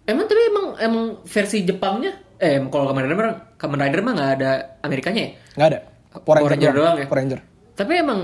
[0.04, 4.50] Emang tapi emang emang versi Jepangnya eh kalau Kamen Rider Kamen Rider mah nggak ada
[4.80, 5.30] Amerikanya ya?
[5.54, 5.78] Nggak ada.
[6.12, 7.06] Power Power Ranger, Ranger doang ya?
[7.08, 7.40] Power Ranger.
[7.72, 8.20] Tapi emang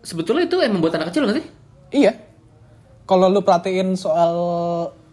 [0.00, 1.46] sebetulnya itu emang buat anak kecil nggak sih?
[1.92, 2.12] Iya.
[3.02, 4.32] Kalau lu perhatiin soal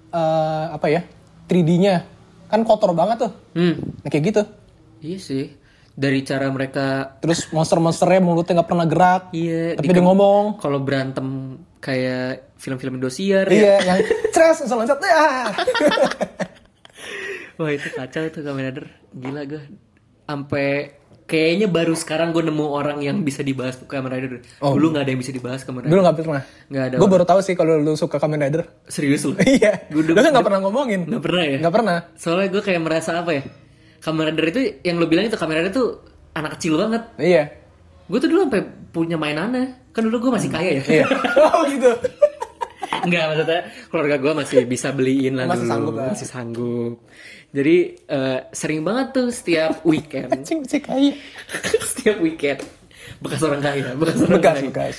[0.09, 1.01] eh, apa ya
[1.45, 2.05] 3D-nya
[2.45, 3.31] kan kotor banget tuh.
[3.53, 3.81] Hmm.
[3.99, 4.41] Nah, kayak gitu.
[5.01, 5.45] Iya sih.
[5.99, 9.21] Dari cara mereka Terus monster-monsternya mulutnya nggak pernah gerak.
[9.35, 10.55] iya Tapi di- dia ngomong.
[10.55, 13.51] kalau berantem kayak film-film Indosiar ya.
[13.51, 13.97] Iya, yang
[14.31, 14.99] stres langsung loncat.
[15.03, 15.51] Ah.
[17.59, 18.85] Wah itu kacau itu Kamen Rider.
[19.11, 19.61] Gila gue.
[20.23, 20.95] Sampai
[21.27, 24.39] kayaknya baru sekarang gue nemu orang yang bisa dibahas Kamen Rider.
[24.59, 25.91] Dulu nggak ada yang bisa dibahas Kamen Rider.
[25.91, 26.43] Dulu nggak pernah.
[26.71, 26.95] Nggak ada.
[26.95, 28.63] Gue baru tahu sih kalau lu suka Kamen Rider.
[28.87, 29.35] Serius loh.
[29.59, 29.83] iya.
[29.91, 31.03] Lu kan nggak pernah ngomongin.
[31.11, 31.57] Nggak pernah ya?
[31.59, 31.97] Nggak pernah.
[32.15, 33.43] Soalnya gue kayak merasa apa ya?
[33.99, 35.85] Kamen Rider itu yang lo bilang itu Kamen Rider itu
[36.31, 37.03] anak kecil banget.
[37.15, 37.43] Iya.
[38.05, 39.91] Gue tuh dulu sampai punya mainannya.
[39.91, 40.83] Kan dulu gue masih kaya ya.
[40.85, 41.05] Iya.
[41.51, 41.91] oh gitu.
[42.99, 45.71] Enggak maksudnya keluarga gue masih bisa beliin lah Masih dulu.
[45.71, 46.07] sanggup lah.
[46.11, 46.93] Masih sanggup.
[47.49, 50.29] Jadi eh, sering banget tuh setiap weekend.
[50.43, 51.13] Cing cing kaya.
[51.91, 52.59] setiap weekend.
[53.19, 53.95] Bekas orang kaya.
[53.95, 54.67] Bekas orang Bekas kaya.
[54.67, 54.95] bekas.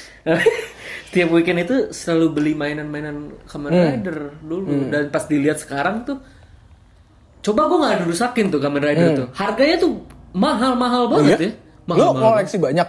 [1.10, 3.82] setiap weekend itu selalu beli mainan-mainan Kamen Hmm.
[3.96, 4.70] Rider dulu.
[4.88, 6.18] Dan pas dilihat sekarang tuh.
[7.40, 9.28] Coba gue gak ada rusakin tuh Kamen Rider tuh.
[9.32, 9.92] Harganya tuh
[10.32, 11.42] mahal-mahal banget Hmm.
[11.42, 11.48] Iya?
[11.48, 11.52] ya.
[11.86, 12.24] Mahal, mahal.
[12.34, 12.88] koleksi banyak.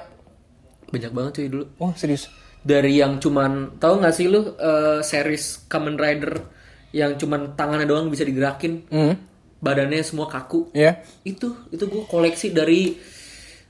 [0.87, 1.65] Banyak banget cuy dulu.
[1.77, 2.27] Oh serius.
[2.61, 6.45] dari yang cuman tahu nggak sih lu eh, series Kamen Rider
[6.91, 9.17] yang cuman tangannya doang bisa digerakin Hmm.
[9.57, 11.01] badannya semua kaku Iya.
[11.23, 13.01] itu itu gue koleksi dari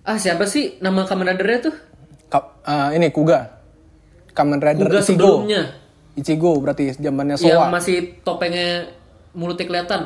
[0.01, 1.75] ah siapa sih nama Kamen Ridernya tuh
[2.27, 3.63] Ka- eh, ini Kuga.
[4.29, 5.07] Kamen Rider Kuga Ichigo.
[5.39, 5.61] sebelumnya
[6.13, 7.71] Ichigo berarti zamannya yang Soa.
[7.71, 8.91] masih topengnya
[9.31, 10.01] mulutnya kelihatan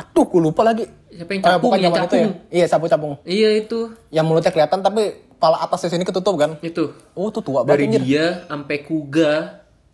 [0.00, 0.84] Aduh, gue lupa lagi.
[1.10, 2.30] siapa yang Eh, capung pokoknya ya zaman itu capung ya.
[2.50, 3.14] Iya, sapu capung.
[3.24, 5.02] iya itu Yang mulutnya kelihatan tapi
[5.36, 6.56] pala atasnya sini ketutup kan?
[6.60, 8.02] Itu Oh, tuh tua dari banget anjir.
[8.06, 9.32] dia sampai Kuga.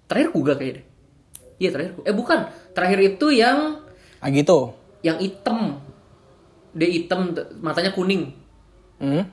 [0.05, 0.83] Terakhir Kuga kayaknya.
[1.57, 1.93] Iya terakhir.
[1.95, 2.05] Kuga.
[2.05, 2.39] Eh bukan,
[2.71, 3.59] terakhir itu yang
[4.17, 4.77] Ah gitu.
[5.01, 5.81] yang hitam.
[6.71, 8.37] Dia hitam, matanya kuning.
[8.99, 9.25] Hmm.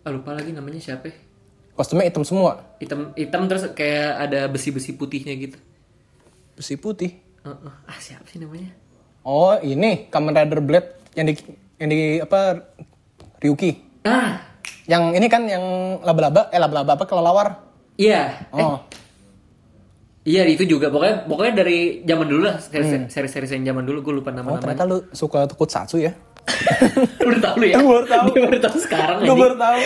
[0.00, 1.06] Ah, lupa lagi namanya siapa?
[1.06, 1.14] ya.
[1.72, 2.76] Kostumnya hitam semua.
[2.76, 5.56] Hitam hitam terus kayak ada besi-besi putihnya gitu.
[6.52, 7.16] Besi putih.
[7.40, 7.72] Heeh.
[7.82, 8.74] Ah siapa sih namanya?
[9.22, 11.34] Oh, ini Kamen Rider Blade yang di
[11.78, 12.58] yang di apa
[13.38, 14.02] Ryuki.
[14.02, 14.42] Ah,
[14.82, 15.62] Yang ini kan yang
[16.02, 17.48] laba-laba, eh laba-laba apa kelelawar.
[17.94, 18.46] iya.
[18.50, 18.82] Eh, Oh.
[20.22, 24.06] Iya itu juga pokoknya pokoknya dari zaman dulu lah seri seri seri yang zaman dulu
[24.06, 26.14] gue lupa nama Oh, ternyata lu suka tokusatsu ya?
[27.26, 27.82] Udah tahu lu ya?
[27.82, 28.26] Gua baru tahu.
[28.30, 29.78] Dia baru tahu sekarang Gue baru tahu.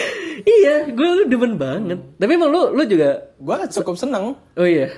[0.44, 1.98] Iya, gue demen banget.
[2.20, 4.36] Tapi emang lu lu juga Gue cukup seneng.
[4.36, 4.92] Oh iya.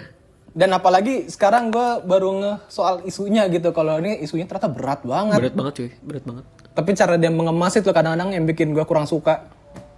[0.58, 3.70] Dan apalagi sekarang gue baru nge soal isunya gitu.
[3.70, 5.38] Kalau ini isunya ternyata berat banget.
[5.38, 6.44] Berat banget cuy, berat banget.
[6.74, 9.46] Tapi cara dia mengemas itu kadang-kadang yang bikin gue kurang suka.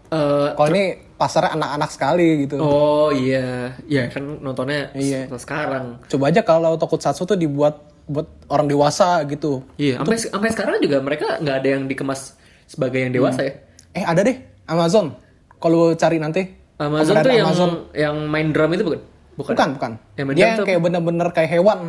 [0.07, 2.59] Eh Kalau ini pasarnya anak-anak sekali gitu.
[2.59, 5.29] oh iya, iya kan nontonnya Iya.
[5.29, 6.03] se- sekarang.
[6.05, 9.63] Coba aja kalau tokusatsu tuh dibuat buat orang dewasa gitu.
[9.77, 12.35] Iya, sampai sampai sekarang juga mereka nggak ada yang dikemas
[12.67, 13.53] sebagai yang dewasa ya.
[13.93, 14.35] Eh ada deh
[14.67, 15.15] Amazon.
[15.57, 16.43] Kalau cari nanti.
[16.77, 17.71] Amazon tuh yang Amazon.
[17.95, 19.01] yang main drum itu bukan?
[19.41, 19.53] Bukan.
[19.57, 19.93] Bukan, bukan.
[20.15, 21.81] Yang Dia yang kayak bener-bener kayak hewan.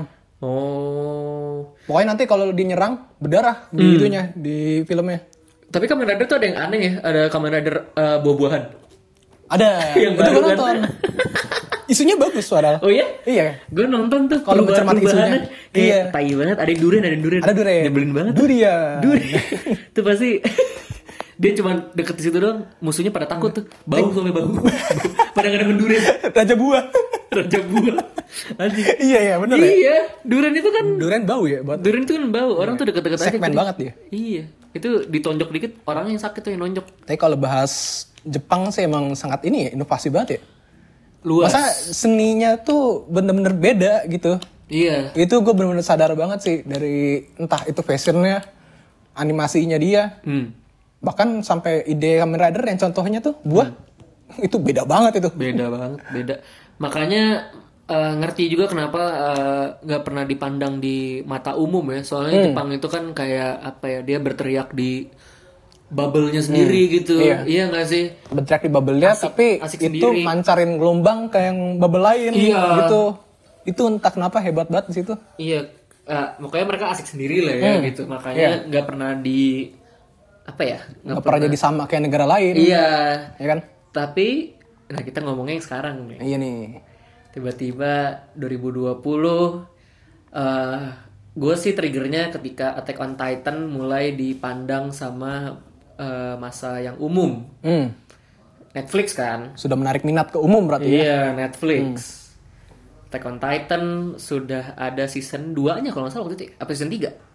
[0.42, 1.76] Oh.
[1.86, 3.78] Pokoknya nanti kalau dinyerang berdarah Hmm.
[3.78, 5.20] di itunya di filmnya.
[5.68, 8.64] Tapi Kamen Rider tuh ada yang aneh ya, ada Kamen Rider eh, buah-buahan.
[9.48, 9.70] Ada.
[10.00, 10.44] Yang itu gue kan?
[10.48, 10.76] nonton.
[11.86, 12.80] Isunya bagus padahal.
[12.80, 13.04] Oh iya?
[13.24, 13.60] Iya.
[13.68, 15.44] Gue nonton tuh Kalau mencermati isunya.
[15.70, 16.00] Kayak Iya.
[16.08, 17.42] tai banget, ada yang durian, ada yang durian.
[17.44, 17.84] Ada durian.
[17.84, 18.34] Nyebelin banget.
[18.34, 18.96] Durian.
[19.00, 19.44] Durian.
[19.92, 20.30] Itu pasti
[21.42, 23.66] dia cuma deket di situ doang, musuhnya pada takut tuh.
[23.90, 24.54] Bau sampai bau.
[25.36, 26.04] pada nggak ada durian.
[26.30, 26.84] Raja buah.
[27.34, 27.98] Raja buah.
[28.62, 28.86] Anjing.
[29.02, 29.68] iya iya bener ya.
[29.68, 32.52] Iya, durian itu kan Durian bau ya buat durian itu kan bau.
[32.62, 33.28] Orang tuh deket-deket aja.
[33.34, 33.92] segmen banget dia.
[34.14, 34.44] Iya.
[34.72, 36.86] Itu ditonjok dikit, orangnya yang sakit tuh yang nonjok.
[37.10, 40.42] Tapi kalau bahas Jepang sih emang sangat ini ya inovasi banget ya.
[41.26, 41.50] Luas.
[41.50, 44.38] Masa seninya tuh bener-bener beda gitu.
[44.70, 45.12] Iya.
[45.18, 48.46] Itu gue bener-bener sadar banget sih dari entah itu fashionnya,
[49.18, 50.61] animasinya dia, Hmm.
[51.02, 53.74] Bahkan sampai ide Kamen Rider yang contohnya tuh buah
[54.40, 55.30] itu beda banget itu.
[55.34, 56.36] beda banget beda
[56.78, 57.52] makanya
[57.84, 62.46] eh, ngerti juga kenapa eh, nggak pernah dipandang di mata umum ya soalnya Hmm.
[62.48, 65.10] Jepang itu kan kayak apa ya dia berteriak di
[65.88, 67.44] bubble-nya sendiri gitu Iya.
[67.44, 70.24] iya nggak sih Berteriak di bubble dia, tapi asik itu sendiri.
[70.24, 72.62] mancarin gelombang kayak yang bubble lain Iya.
[72.80, 73.04] gitu.
[73.64, 75.14] Itu entah kenapa hebat banget di situ.
[75.36, 75.68] iya
[76.04, 77.84] eh, makanya mereka asik sendiri lah ya Hmm.
[77.84, 79.68] gitu makanya nggak pernah di
[80.52, 82.88] apa ya nggak pernah jadi sama kayak negara lain, iya
[83.34, 83.60] ya kan?
[83.90, 84.56] tapi
[84.88, 86.62] nah kita ngomongnya yang sekarang nih Iya nih.
[87.32, 87.94] tiba-tiba
[88.36, 89.00] 2020
[90.32, 90.84] eh
[91.32, 95.56] gue sih triggernya ketika Attack on Titan mulai dipandang sama
[95.96, 97.96] eh, masa yang umum Hmm.
[98.72, 100.96] Netflix kan Sudah menarik minat ke umum berarti ya.
[100.98, 102.20] iya Netflix
[103.06, 103.84] Attack on Titan
[104.16, 106.52] sudah ada season 2 nya kalau nggak salah waktu itu ya?
[106.58, 107.31] apa season 3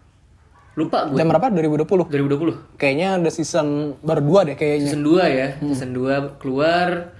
[0.77, 1.49] lupa gue Jam berapa?
[1.49, 2.05] 2020.
[2.05, 3.67] 2020 Kayaknya ada season
[3.99, 4.87] baru dua deh kayaknya.
[4.87, 7.17] season 2 ya season 2 keluar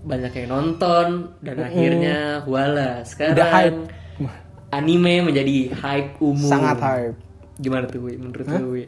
[0.00, 1.06] banyak yang nonton
[1.38, 3.78] dan akhirnya wala sekarang Udah hype.
[4.70, 7.16] anime menjadi hype umum Sangat hype.
[7.56, 8.16] gimana tuh Wi?
[8.16, 8.84] menurut lu Wi?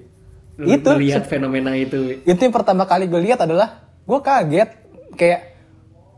[0.52, 2.18] Lu Itu melihat fenomena itu?
[2.22, 4.70] Itu yang pertama kali gue lihat adalah gue kaget
[5.14, 5.40] kayak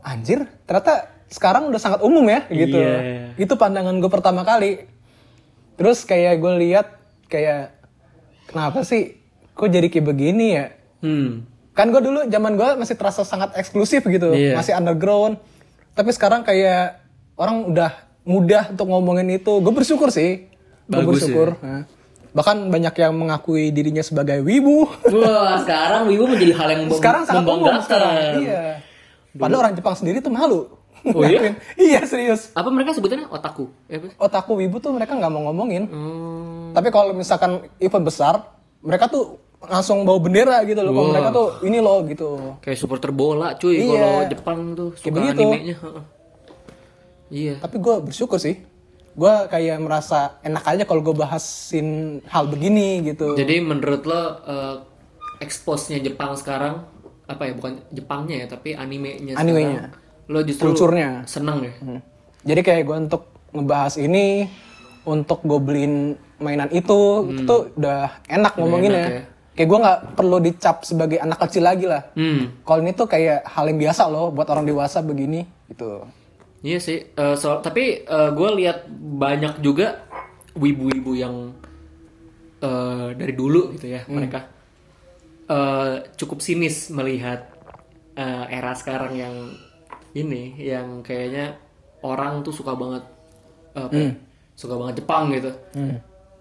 [0.01, 2.77] anjir ternyata sekarang udah sangat umum ya gitu.
[2.77, 3.35] Iya.
[3.35, 4.87] Itu pandangan gue pertama kali.
[5.75, 6.87] Terus kayak gue lihat
[7.25, 7.75] kayak
[8.47, 9.17] kenapa sih
[9.51, 10.65] kok jadi kayak begini ya?
[11.01, 11.31] hmm
[11.75, 14.55] Kan gue dulu zaman gue masih terasa sangat eksklusif gitu, Iya.
[14.55, 15.35] masih underground.
[15.91, 17.03] Tapi sekarang kayak
[17.35, 17.91] orang udah
[18.23, 19.59] mudah untuk ngomongin itu.
[19.59, 20.47] Gue bersyukur sih.
[20.87, 21.59] Gue bersyukur.
[21.59, 21.83] Nah.
[22.31, 24.87] Bahkan banyak yang mengakui dirinya sebagai wibu.
[25.19, 28.13] wah sekarang wibu menjadi hal yang sekarang sangat umum sekarang.
[28.39, 28.63] Iya.
[29.35, 30.71] Padahal orang Jepang sendiri tuh malu.
[31.07, 31.53] Oh iya?
[31.77, 32.49] Iya serius.
[32.51, 34.01] apa mereka sebutannya otaku ya?
[34.15, 35.85] Otaku wibu tuh mereka nggak mau ngomongin.
[35.85, 38.41] Hmm, Tapi kalau misalkan event besar,
[38.79, 40.91] mereka tuh langsung bawa bendera gitu loh.
[40.91, 42.29] Kalau mereka tuh ini loh gitu.
[42.59, 43.89] kayak supporter bola cuy Iya.
[43.89, 45.41] kalau Jepang tuh suka begitu.
[45.41, 45.75] animenya
[47.27, 48.61] iya Tapi gue bersyukur sih.
[49.15, 51.87] Gue kayak merasa enak aja kalau gue bahasin
[52.25, 53.33] hal begini gitu.
[53.33, 54.75] Jadi menurut lo uh,
[55.39, 56.83] expose-nya Jepang sekarang
[57.25, 59.89] apa ya bukan Jepangnya ya tapi animenya Animenya.
[59.89, 61.23] sekarang lo justru Kulturnya.
[61.29, 61.99] seneng ya Hmm.
[62.45, 63.23] Jadi kayak gue untuk
[63.57, 64.45] ngebahas ini,
[65.05, 69.01] untuk gue beliin mainan itu, itu tuh udah enak ngomonginnya.
[69.01, 69.23] enak ya.
[69.55, 72.05] Kayak gue nggak perlu dicap sebagai anak kecil lagi lah.
[72.13, 76.05] hmm Kalau ini tuh kayak hal yang biasa loh buat orang dewasa begini gitu.
[76.61, 80.01] iya sih Uh, soal tapi gue lihat banyak juga
[80.53, 81.53] wibu-wibu yang
[82.61, 84.49] uh, dari dulu gitu ya mereka
[85.49, 87.51] uh, cukup sinis melihat
[88.15, 89.35] eh, era sekarang yang
[90.15, 91.59] ini yang kayaknya
[92.01, 93.03] orang tuh suka banget
[93.71, 94.11] apa ya,
[94.53, 95.99] suka banget Jepang gitu Hmm.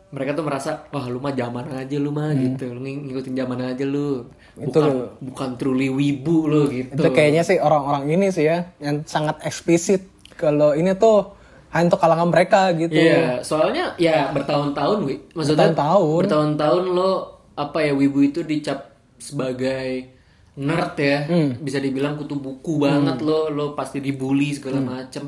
[0.09, 3.59] mereka tuh merasa wah lu mah zaman aja lu mah gitu lu ng- ngikutin zaman
[3.67, 4.87] aja lu Itu bukan
[5.21, 10.07] bukan truly wibu lu gitu Itu kayaknya sih orang-orang ini sih ya yang sangat eksplisit
[10.33, 11.35] kalau ini tuh
[11.69, 12.95] hanya untuk kalangan mereka gitu.
[12.95, 15.11] Iya, soalnya ya bertahun-tahun.
[15.33, 16.21] Maksudnya Bertahun-tahun.
[16.23, 17.13] bertahun-tahun lo
[17.53, 20.14] apa ya wibu itu dicap sebagai
[20.57, 21.19] nerd ya.
[21.25, 21.51] Hmm.
[21.59, 24.89] Bisa dibilang kutu buku banget lo, lo pasti dibully segala Hmm.
[24.89, 25.25] macem.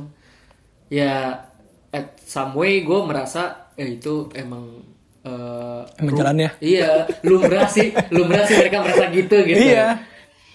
[0.87, 1.43] Ya
[1.89, 4.83] at some way gue merasa eh itu emang
[5.21, 6.51] eh, Emang jalannya.
[6.59, 9.59] Iya, lumrah sih, lumrah sih mereka merasa gitu gitu.
[9.67, 9.99] Iya.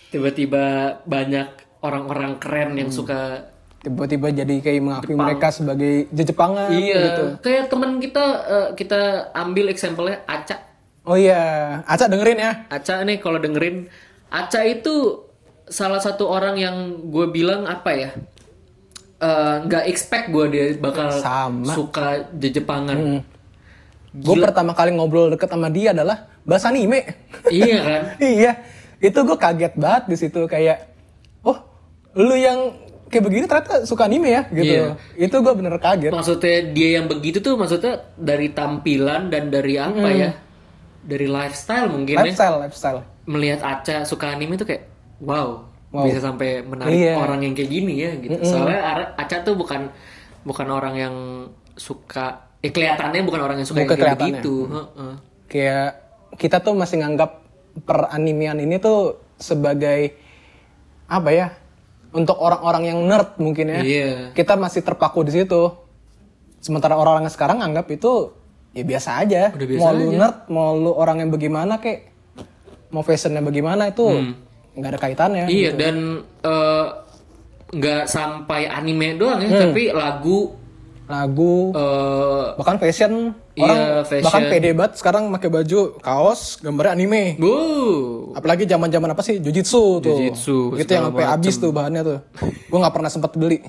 [0.07, 0.63] Tiba-tiba
[1.03, 1.47] banyak
[1.81, 2.79] orang-orang keren Hmm.
[2.79, 7.23] yang suka Tiba-tiba jadi kayak mengakui mereka sebagai Jepangan Iya, gitu.
[7.41, 8.99] kayak teman kita eh, kita
[9.33, 10.53] ambil example-nya Aca.
[11.01, 11.41] Oh iya,
[11.83, 12.51] Aca dengerin ya.
[12.69, 13.89] Aca nih kalau dengerin
[14.31, 15.27] Aca itu
[15.67, 16.75] salah satu orang yang
[17.11, 18.11] gue bilang apa ya?
[19.21, 21.71] eh, nggak expect gue dia bakal Sama.
[21.71, 23.21] suka Jepangan.
[24.11, 27.05] Gue pertama kali ngobrol deket sama dia adalah bahasa anime.
[27.47, 28.01] iya kan?
[28.35, 28.51] iya,
[28.99, 30.91] itu gue kaget banget di situ kayak,
[31.47, 31.55] oh,
[32.19, 32.75] lu yang
[33.07, 34.73] kayak begini ternyata suka anime ya gitu.
[34.73, 34.91] Iya.
[35.15, 36.11] Itu gue bener kaget.
[36.11, 40.31] Maksudnya dia yang begitu tuh maksudnya dari tampilan dan dari apa ya?
[41.07, 42.23] Dari lifestyle mungkin ya.
[42.27, 42.99] Lifestyle, lifestyle.
[43.23, 46.07] Melihat Aca suka anime tuh kayak wow, Wow.
[46.07, 47.13] bisa sampai menarik Iya.
[47.15, 48.37] orang yang kayak gini ya gitu.
[48.41, 49.91] Soalnya Ara- Aca tuh bukan
[50.41, 51.15] bukan orang yang
[51.73, 54.41] suka eh kelihatannya bukan orang yang suka Bukan yang kayak kelihatannya.
[54.41, 54.55] begitu.
[54.67, 55.13] Heeh.
[55.45, 55.89] Kayak
[56.37, 57.31] kita tuh masih nganggap
[57.83, 58.99] peranimian ini tuh
[59.35, 60.15] sebagai
[61.05, 61.47] apa ya?
[62.11, 63.79] Untuk orang-orang yang nerd mungkin ya.
[63.81, 64.11] Iya.
[64.31, 65.71] Kita masih terpaku di situ.
[66.59, 68.31] Sementara orang-orang sekarang anggap itu
[68.71, 69.51] ya biasa aja.
[69.51, 72.10] Udah biasa mau lu nerd, mau lu orang yang bagaimana kek,
[72.91, 74.05] mau fashionnya bagaimana itu
[74.71, 75.45] nggak ada kaitannya.
[75.45, 75.51] Hmm.
[75.51, 75.95] Iya dan
[76.41, 76.85] eh,
[77.71, 79.61] nggak sampai anime doang ya, Hmm.
[79.65, 80.39] tapi lagu
[81.03, 84.23] Lagu, eh bahkan fashion, Iya, orang fashion.
[84.23, 87.35] bahkan pede banget sekarang pakai baju kaos gambarnya anime.
[87.35, 87.51] bu
[88.31, 90.15] Apalagi zaman-zaman apa sih Jujitsu tuh.
[90.15, 92.19] Jujitsu, Gitu yang sampai habis tuh bahannya tuh.
[92.63, 93.59] Gue nggak pernah sempat beli.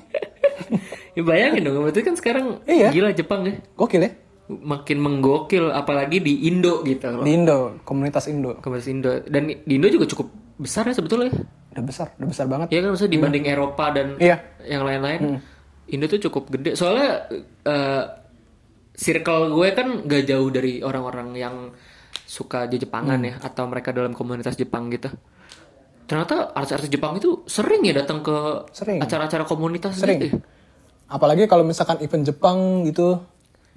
[1.15, 2.89] ya bayangin dong, berarti kan sekarang Iya.
[2.89, 4.11] gila Jepang ya, Gokil ya.
[4.61, 7.23] Makin menggokil, apalagi di Indo gitu loh.
[7.23, 8.59] Di Indo, komunitas Indo.
[8.59, 10.27] Komunitas Indo dan di Indo juga cukup
[10.59, 11.33] besar ya sebetulnya.
[11.73, 12.67] Udah besar, udah besar banget.
[12.69, 14.37] Ya kan maksudnya dibanding Eropa dan Iya.
[14.63, 15.41] yang lain-lain,
[15.87, 16.77] Indo tuh cukup gede.
[16.77, 17.25] Soalnya
[17.65, 18.03] eh,
[18.93, 21.55] circle gue kan gak jauh dari orang-orang yang
[22.23, 25.09] suka Jepangan ya atau mereka dalam komunitas Jepang gitu.
[26.05, 28.35] Ternyata artis-artis Jepang itu sering ya datang ke
[29.01, 30.19] acara-acara komunitas Sering.
[30.19, 30.37] gitu.
[30.37, 30.41] ya.
[31.09, 33.21] Apalagi kalau misalkan event Jepang gitu,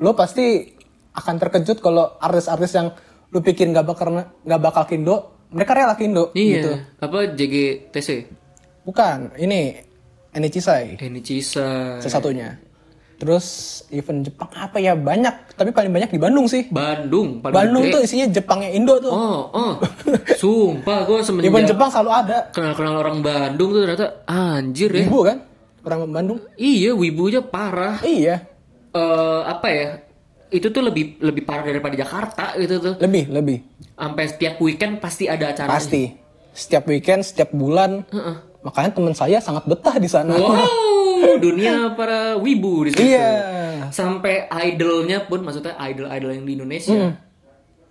[0.00, 0.76] lo pasti
[1.16, 2.92] akan terkejut kalau artis-artis yang
[3.32, 6.30] lu pikir nggak bakal nggak bakal kindo, mereka rela kindo.
[6.36, 6.56] Iya.
[6.60, 6.72] Gitu.
[7.00, 8.08] Apa JGTC?
[8.86, 9.82] Bukan, ini
[10.36, 11.96] Ini Cisa.
[11.96, 12.60] salah satunya.
[13.16, 16.68] Terus event Jepang apa ya banyak, tapi paling banyak di Bandung sih.
[16.68, 17.40] Bandung.
[17.40, 17.92] paling Bandung gede.
[17.96, 19.08] tuh isinya Jepangnya Indo tuh.
[19.08, 19.72] Oh, oh.
[20.40, 22.38] Sumpah gue semenjak Event Jepang selalu ada.
[22.52, 25.08] kenal-kenal orang Bandung tuh ternyata anjir ya.
[25.08, 25.40] Ibu kan?
[25.88, 26.44] Orang Bandung.
[26.60, 28.04] Iya, wibunya parah.
[28.04, 28.44] Iya,
[28.96, 29.88] Eh apa ya?
[30.48, 32.94] Itu tuh lebih lebih parah daripada Jakarta gitu tuh.
[33.02, 33.58] lebih, lebih.
[33.92, 35.68] Sampai setiap weekend pasti ada acara.
[35.68, 36.14] Pasti.
[36.56, 38.06] Setiap weekend, setiap bulan.
[38.64, 40.32] Makanya teman saya sangat betah di sana.
[40.34, 43.02] Wow, dunia para wibu di situ.
[43.12, 43.30] Iya.
[43.92, 47.14] Sampai idolnya pun maksudnya idol-idol yang di Indonesia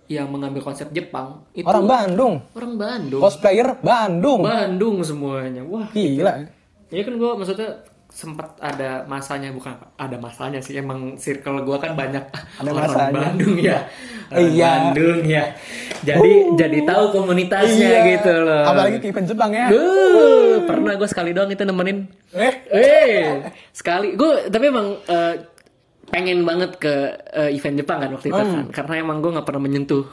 [0.06, 2.34] yang mengambil konsep Jepang itu Orang Bandung.
[2.54, 3.20] orang Bandung.
[3.20, 4.40] Cosplayer Bandung.
[4.46, 5.66] Bandung semuanya.
[5.66, 6.46] Wah, Gila.
[6.94, 7.82] Ya kan gue maksudnya
[8.16, 12.24] sempat ada masanya bukan ada masanya sih emang circle gue kan banyak.
[12.56, 13.12] Ada orang masanya.
[13.12, 13.78] Bandung ya.
[14.32, 14.70] Orang Iya.
[14.72, 15.44] Bandung ya.
[16.00, 18.08] Jadi jadi tahu komunitasnya Iya.
[18.16, 18.64] gitu loh.
[18.64, 19.68] Apalagi ke event Jepang ya.
[19.68, 22.08] Duh, pernah gue sekali doang itu nemenin.
[22.32, 24.16] Eh, eh sekali.
[24.16, 25.34] Gue tapi emang eh,
[26.08, 26.94] pengen banget ke
[27.36, 28.72] eh, event Jepang kan waktu itu kan.
[28.72, 30.08] Karena emang gue nggak pernah menyentuh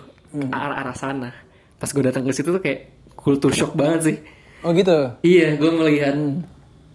[0.52, 1.32] arah arah sana.
[1.80, 4.18] Pas gue datang ke situ tuh kayak culture shock banget sih.
[4.60, 5.16] Oh gitu.
[5.24, 6.20] Iya, gue melihat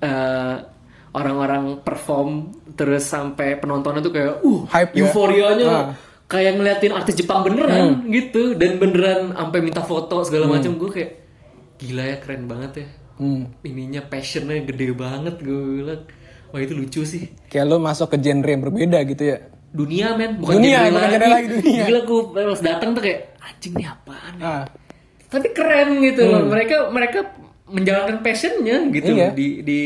[0.05, 0.57] eh,
[1.11, 2.31] orang-orang perform
[2.73, 4.99] terus sampai penontonnya tuh kayak uh Hype ya?
[5.03, 5.87] euforianya Ah.
[6.27, 11.13] kayak ngeliatin artis Jepang beneran gitu dan beneran sampai minta foto segala macam gue kayak
[11.77, 13.51] gila ya keren banget ya Hmm.
[13.61, 16.07] ininya passionnya gede banget gue bilang
[16.49, 19.39] wah itu lucu sih Kayak lo masuk ke genre yang berbeda gitu ya.
[19.69, 21.83] dunia men bukan Dunia, genre bukan genre lagi, dunia.
[21.85, 24.65] gila gue pas datang tuh kayak anjing nih apaan ya?" Ah,
[25.27, 27.19] tapi keren gitu loh mereka mereka
[27.69, 29.13] menjalankan passionnya gitu.
[29.13, 29.31] Iya.
[29.33, 29.81] di di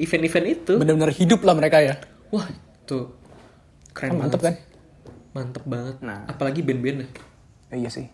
[0.00, 1.94] event-event itu bener-bener hidup lah mereka ya.
[2.28, 2.46] wah
[2.84, 3.14] tuh
[3.92, 4.66] keren Kan mantep banget kan?
[5.30, 6.20] mantep banget Nah.
[6.26, 7.08] apalagi band-bandnya
[7.68, 8.08] Eh, iya sih.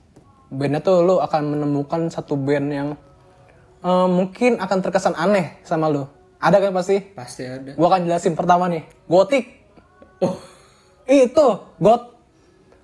[0.51, 2.89] Bandnya tuh lo akan menemukan satu band yang
[3.81, 6.05] eh, mungkin akan terkesan aneh sama lu.
[6.43, 6.99] Ada kan pasti?
[7.15, 7.73] Pasti ada.
[7.73, 8.83] Gua akan jelasin pertama nih.
[9.07, 9.65] Gotik.
[10.19, 10.37] Oh,
[11.05, 12.17] Itu, got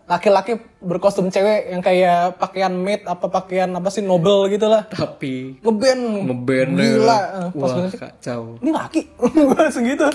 [0.07, 4.89] laki-laki berkostum cewek yang kayak pakaian maid apa pakaian apa sih noble gitu lah.
[4.89, 6.03] tapi Ngeband.
[6.27, 7.21] ngeband Gila.
[7.21, 8.41] Eh, Pas Wah, kacau.
[8.65, 9.01] ini laki.
[9.21, 10.09] Gua langsung gitu.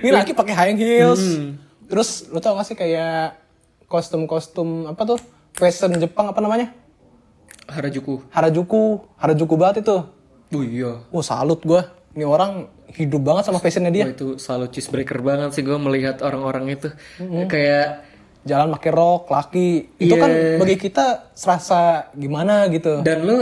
[0.00, 1.20] ini laki pakai high heels.
[1.20, 1.60] Hmm.
[1.92, 3.36] Terus lu tau gak sih kayak
[3.86, 5.20] kostum-kostum apa tuh?
[5.52, 6.72] Fashion Jepang apa namanya?
[7.68, 8.24] Harajuku.
[8.32, 9.04] Harajuku.
[9.20, 9.96] Harajuku banget itu.
[10.52, 11.04] Oh iya.
[11.12, 11.92] Oh salut gua.
[12.12, 14.04] Ini orang hidup banget sama fashionnya dia.
[14.04, 16.92] Wah, itu selalu cheesebreaker banget sih gue melihat orang-orang itu.
[17.48, 18.04] Kayak
[18.42, 19.68] Jalan pakai rok, laki.
[19.96, 20.58] Itu kan Iya.
[20.58, 21.80] bagi kita serasa
[22.12, 23.00] gimana gitu.
[23.00, 23.38] dan lu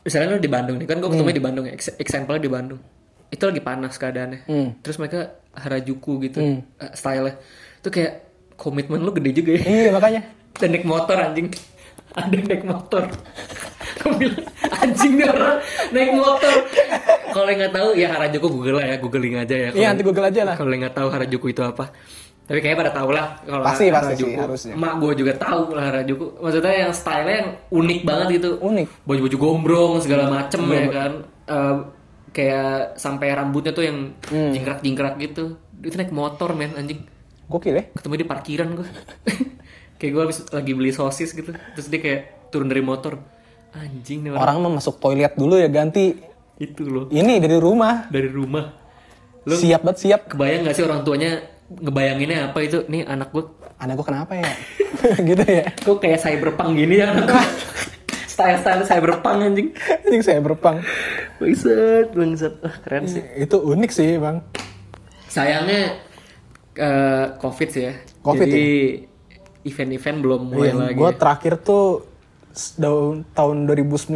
[0.00, 1.34] misalnya lu di Bandung nih kan gue ketemu Hmm.
[1.34, 1.72] di Bandung ya.
[1.72, 2.80] Ex- Example di Bandung.
[3.28, 4.40] Itu lagi panas keadaannya.
[4.44, 4.68] Hmm.
[4.78, 5.20] Terus mereka
[5.52, 6.60] Harajuku gitu eh,
[6.92, 7.36] style-nya.
[7.78, 8.12] Itu kayak
[8.54, 9.62] komitmen lu gede juga ya.
[9.62, 10.20] Iya makanya.
[10.60, 11.48] Dan naik motor anjing.
[12.12, 13.08] Ada naik motor.
[14.02, 15.58] Bilang, anjing nih orang
[15.90, 16.52] naik motor.
[17.32, 19.68] Kalau yang nggak tahu ya Harajuku Google lah ya, googling aja ya.
[19.70, 20.54] Iya nanti Google aja lah.
[20.54, 21.88] Kalau yang nggak tahu Harajuku itu apa.
[22.42, 24.26] Tapi kayaknya pada tahu lah kalau Pasti, pasti Harajuku.
[24.26, 24.74] sih, harusnya.
[24.74, 26.26] Mak gue juga tahu lah Harajuku.
[26.38, 28.50] Maksudnya yang style-nya yang unik banget gitu.
[28.58, 28.86] Unik.
[29.02, 31.12] Baju-baju gombrong segala macem ya kan.
[31.44, 31.74] Eh,
[32.30, 34.50] kayak sampai rambutnya tuh yang Hmm.
[34.50, 35.44] jingkrak-jingkrak gitu.
[35.78, 37.06] Itu naik motor men anjing.
[37.44, 37.84] Gokil ya.
[37.92, 38.88] Ketemu di parkiran gue.
[39.98, 41.52] kayak gue habis lagi beli sosis gitu.
[41.52, 43.22] Terus dia kayak turun dari motor.
[43.72, 44.42] Anjing nih orang.
[44.42, 46.12] Orang mah masuk toilet dulu ya ganti.
[46.56, 47.04] Itu loh.
[47.08, 48.08] Ini dari rumah.
[48.08, 48.64] Dari rumah.
[49.42, 50.20] Lu Siap banget siap.
[50.28, 51.42] kebayang gak sih orang tuanya
[51.80, 52.84] ngebayanginnya apa itu?
[52.88, 53.44] Nih anak gue
[53.82, 54.46] Anak gua kenapa ya?
[55.28, 55.66] gitu ya.
[55.74, 57.44] Kok kayak cyberpunk gini ya anak gue?
[58.32, 59.68] Style-style cyberpunk anjing.
[60.22, 60.78] Saya berpang.
[61.42, 62.54] Bangsat, bangsat.
[62.62, 63.26] Ah, keren sih.
[63.34, 64.38] Itu unik sih bang.
[65.26, 65.98] Sayangnya
[66.78, 67.94] eh, covid sih ya.
[68.22, 68.66] Covid Jadi
[69.66, 70.96] event-event belum mulai Iya, lagi.
[71.02, 72.06] gue terakhir tuh
[73.34, 74.14] tahun 2019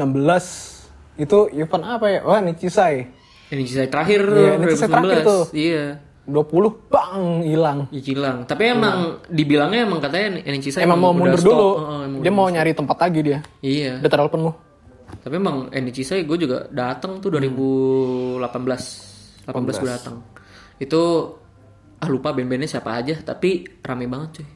[1.18, 2.20] itu event apa ya?
[2.22, 3.10] Wah Nichisai.
[3.50, 5.26] Ini saya terakhir Iya, ini saya terakhir 2019.
[5.26, 5.42] tuh.
[5.50, 5.84] Iya.
[6.26, 7.78] 20 bang hilang.
[7.94, 8.36] Hilang.
[8.50, 11.50] Tapi emang dibilangnya emang katanya NCC Emang mau mundur stop.
[11.54, 11.70] dulu.
[11.78, 13.38] Heeh, emang dia mau nyari tempat lagi dia.
[13.62, 14.02] Iya.
[14.02, 14.54] Udah terlalu penuh.
[15.22, 18.42] Tapi emang NCC gue juga datang tuh 2018.
[19.46, 20.16] 18 gue datang.
[20.82, 21.02] Itu
[21.96, 24.46] ah lupa band-bandnya siapa aja, tapi rame banget cuy.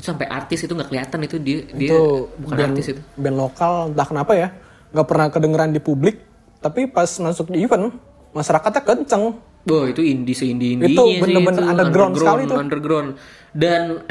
[0.00, 3.00] Itu sampai artis itu nggak kelihatan itu dia dia itu bukan band, artis itu.
[3.16, 4.48] band lokal entah kenapa ya
[4.92, 6.20] nggak pernah kedengeran di publik
[6.60, 7.92] tapi pas masuk di event
[8.36, 12.56] masyarakatnya kenceng Boh itu indie seindie indie Itu bener-bener underground sekali tuh.
[12.56, 13.08] underground.
[13.50, 14.06] Dan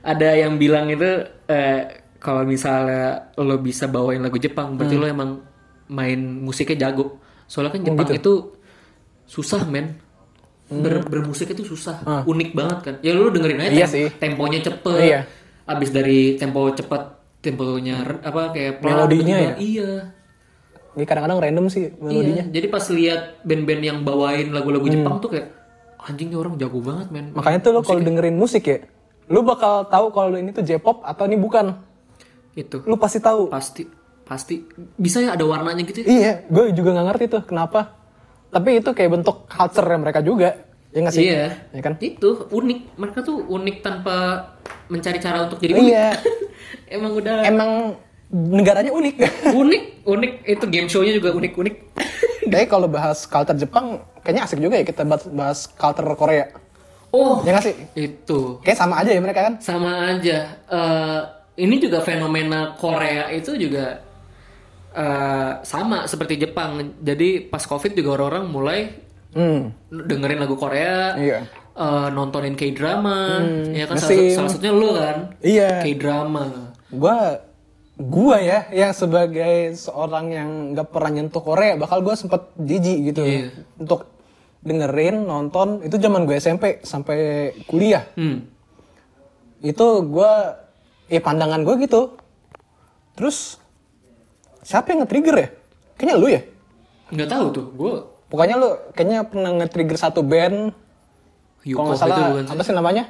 [0.00, 1.04] ada yang bilang itu
[1.44, 1.80] eh,
[2.16, 5.02] kalau misalnya lo bisa bawain lagu Jepang, berarti Hmm.
[5.02, 5.30] lo emang
[5.88, 7.20] main musiknya jago.
[7.44, 8.18] Soalnya Oh, kan Jepang gitu.
[8.18, 8.32] itu
[9.26, 10.00] susah men.
[10.68, 12.94] Ber, bermusik itu susah, unik banget kan.
[13.00, 13.72] Ya lo dengerin aja Hmm.
[13.74, 14.06] Iya tem- sih.
[14.18, 15.00] temponya cepet.
[15.00, 15.20] Iya.
[15.64, 17.02] Abis dari tempo cepet,
[17.40, 19.52] temponya apa kayak pelan, Melodinya ya?
[19.56, 19.92] Iya.
[20.98, 24.94] Ini kadang-kadang random sih melodinya Iya, jadi pas lihat band-band yang bawain lagu-lagu Hmm.
[24.96, 25.46] Jepang tuh kayak
[26.00, 27.26] anjing nih orang jago banget men.
[27.30, 28.82] makanya tuh lo kalau dengerin musik ya
[29.26, 31.78] lu bakal tahu kalau ini tuh J-pop atau ini bukan
[32.52, 33.86] Itu lu pasti tahu pasti
[34.24, 34.60] pasti
[34.94, 36.02] bisa ya ada warnanya gitu.
[36.02, 36.06] ya?
[36.06, 37.94] iya gue juga nggak ngerti tuh kenapa
[38.48, 40.56] tapi itu kayak bentuk culture mereka juga
[40.88, 41.44] ya nggak sih Iya.
[41.70, 42.78] ya kan Itu unik.
[42.96, 44.16] Mereka tuh unik tanpa
[44.86, 45.84] mencari cara untuk jadi unik.
[45.84, 46.06] iya
[46.96, 47.70] Emang udah emang
[48.30, 49.14] negaranya unik
[49.52, 50.32] unik, unik.
[50.44, 51.74] Itu game show-nya juga unik-unik.
[52.44, 56.48] Tapi kalau bahas culture Jepang, kayaknya asik juga ya kita bahas, bahas culture Korea.
[57.08, 57.74] Oh, Ya nggak sih?
[57.94, 59.54] itu Kayak sama aja ya mereka kan?
[59.58, 60.44] sama aja.
[60.64, 61.20] Eh,
[61.58, 64.04] ini juga fenomena Korea itu juga
[64.90, 66.76] eh, sama seperti Jepang.
[66.98, 68.80] Jadi pas COVID juga orang-orang mulai
[69.28, 71.44] Hmm, dengerin lagu Korea, iya.
[71.70, 75.84] eh, nontonin K-drama, ya kan salah, salah satunya lu kan, Iya.
[75.84, 76.72] K-drama.
[76.88, 77.36] Gua,
[77.98, 83.22] gua ya, yang sebagai seorang yang nggak pernah nyentuh Korea, bakal gua sempet jijik gitu
[83.26, 83.50] Iya.
[83.74, 84.06] untuk
[84.62, 85.82] dengerin, nonton.
[85.82, 88.06] Itu zaman gue SMP sampai kuliah.
[88.14, 88.46] Hmm.
[89.62, 90.62] Itu gua,
[91.10, 92.18] eh pandangan gue gitu.
[93.18, 93.58] Terus
[94.62, 95.48] siapa yang nge-trigger ya?
[95.98, 96.42] Kayaknya lu ya.
[97.10, 97.94] Nggak tahu tuh, gue
[98.28, 100.76] Pokoknya lu kayaknya pernah nge-trigger satu band
[101.64, 103.08] Kalau nggak salah, apa sih namanya?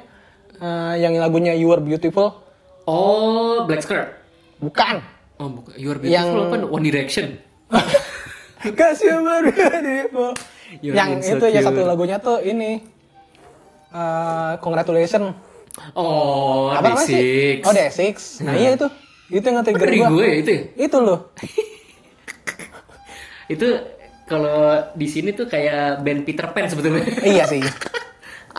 [0.59, 2.39] Eh, yang lagunya You Are Beautiful?
[2.87, 4.18] Oh, Black Skirt.
[4.59, 4.95] Bukan.
[5.35, 5.71] Oh, bukan.
[5.75, 6.13] You Are Beautiful
[6.45, 6.67] Yang- apa?
[6.67, 7.27] One Direction.
[8.79, 10.31] Kasih You Are Beautiful.
[10.77, 11.49] You're yang itu insecure.
[11.49, 12.83] ya satu lagunya tuh ini.
[13.89, 15.33] eh Congratulations.
[15.91, 17.09] Oh, Apa namanya Day6.
[17.09, 17.63] sih?
[17.63, 17.99] Oh, Day6.
[18.43, 18.87] Nah, iya itu.
[19.29, 20.61] Itu yang nge-trigger gue ya itu ya?
[20.77, 21.19] Itu loh.
[23.47, 23.67] Itu
[24.25, 24.61] kalau
[24.93, 27.01] di sini tuh kayak band Peter Pan sebetulnya.
[27.23, 27.61] iya sih.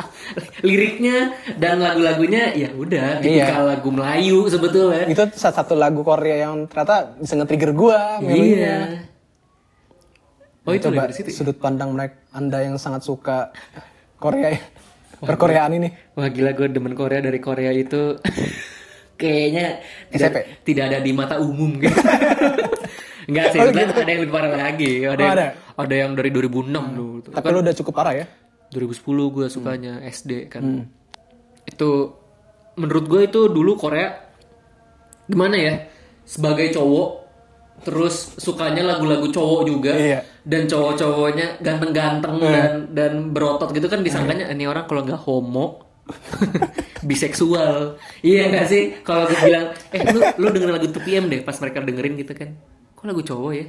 [0.66, 1.18] Liriknya
[1.56, 3.46] dan lagu-lagunya ya udah Iya.
[3.46, 5.04] tipikal lagu Melayu sebetulnya.
[5.04, 8.18] Itu salah satu lagu Korea yang ternyata bisa nge-trigger gua.
[8.20, 9.06] Iya.
[10.62, 11.24] Oh itu Coba ya?
[11.26, 13.50] sudut pandang mereka Anda yang sangat suka
[14.16, 14.60] Korea ya.
[15.18, 15.88] Perkoreaan ini.
[16.14, 18.16] Wah gila gue demen Korea dari Korea itu
[19.20, 20.32] kayaknya tidak,
[20.62, 21.92] tidak ada di mata umum gitu.
[23.20, 24.92] Enggak sih, sebenarnya ada yang lebih parah lagi.
[25.00, 25.46] Ada, Oh, yang, ada?
[25.76, 27.14] ada yang dari 2006 dulu.
[27.30, 28.26] Tapi lu udah cukup parah ya.
[28.70, 30.86] 2010 gue sukanya SD kan.
[31.62, 32.14] Itu
[32.74, 34.14] menurut gue itu dulu Korea
[35.26, 35.74] gimana ya?
[36.22, 37.08] Sebagai cowok
[37.80, 40.20] terus sukanya lagu-lagu cowok juga Iya.
[40.44, 45.88] dan cowok-cowoknya ganteng-ganteng dan dan berotot gitu kan disangkanya ini orang kalau nggak homo
[47.08, 47.96] biseksual.
[48.20, 48.82] Iya nggak sih?
[49.00, 52.52] Kalau gue bilang eh lu lu dengerin lagu 2PM deh pas mereka dengerin gitu kan.
[52.94, 53.66] Kok lagu cowok ya?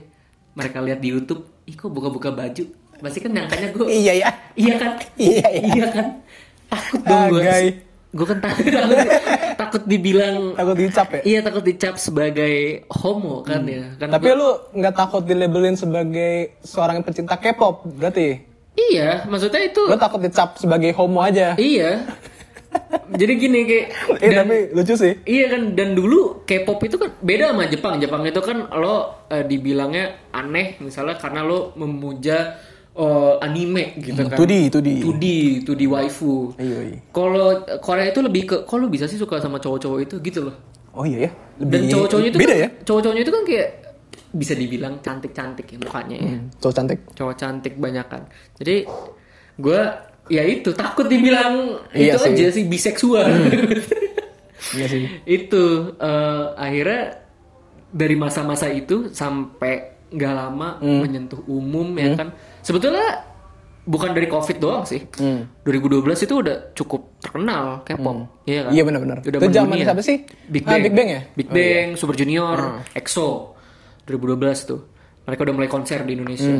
[0.51, 2.65] Mereka lihat di YouTube ih kok buka-buka baju
[3.01, 4.29] pasti kan nyangkanya gue Iya ya.
[4.53, 4.91] Iya kan?
[5.17, 5.67] Iya, iya.
[5.73, 6.05] Iya kan?
[6.69, 7.43] Takut dong gue.
[8.11, 8.97] Gue kan takut, takut,
[9.55, 11.21] takut dibilang Takut dicap ya.
[11.23, 13.95] Iya takut dicap sebagai homo kan ya.
[13.95, 18.43] Kan Tapi lu nggak takut dilabelin sebagai seorang yang pecinta K-pop berarti?
[18.71, 21.55] Iya, maksudnya itu Lu takut dicap sebagai homo aja?
[21.55, 22.03] iya.
[23.11, 23.87] Jadi gini kayak
[24.23, 25.13] Eh tapi lucu sih.
[25.27, 27.99] Iya kan dan dulu K-pop itu kan beda sama Jepang.
[27.99, 32.55] Jepang itu kan lo eh, dibilangnya aneh misalnya karena lo memuja
[32.91, 34.37] eh, anime gitu kan.
[34.37, 34.89] 2D, 2D.
[35.03, 35.25] 2D,
[35.63, 36.51] 2D waifu.
[36.59, 36.97] Iya, iya.
[37.11, 40.55] Kalau Korea itu lebih ke kalau bisa sih suka sama cowok-cowok itu gitu loh.
[40.91, 41.31] Oh iya ya.
[41.55, 42.69] Dan cowok-cowoknya itu beda kan, ya.
[42.83, 43.69] Cowok-cowoknya itu kan kayak
[44.31, 46.37] bisa dibilang cantik-cantik ya mukanya ya.
[46.59, 46.99] Cowok cantik.
[47.15, 48.23] Cowok cantik banyak kan.
[48.59, 48.75] Jadi
[49.59, 49.81] gue
[50.31, 52.31] ya itu takut dibilang Iya itu sih.
[52.35, 53.27] aja sih biseksual.
[54.71, 55.03] Iya sih.
[55.27, 55.63] itu
[55.99, 57.19] eh, akhirnya
[57.91, 60.99] dari masa-masa itu sampai nggak lama Hmm.
[60.99, 62.35] menyentuh umum ya kan.
[62.59, 63.23] Sebetulnya
[63.81, 65.07] bukan dari covid doang sih.
[65.15, 65.47] Hmm.
[65.63, 68.71] 2012 itu udah cukup terkenal K-pop, iya kan?
[68.71, 69.17] Iya benar-benar.
[69.21, 70.21] Udah Itu zaman siapa sih?
[70.45, 70.81] Big Ah, Bang.
[70.83, 71.21] Big Bang ya?
[71.33, 72.57] Big Bang, Super Junior,
[72.91, 73.55] EXO.
[74.03, 74.81] 2012 tuh.
[75.23, 76.51] Mereka udah mulai konser di Indonesia.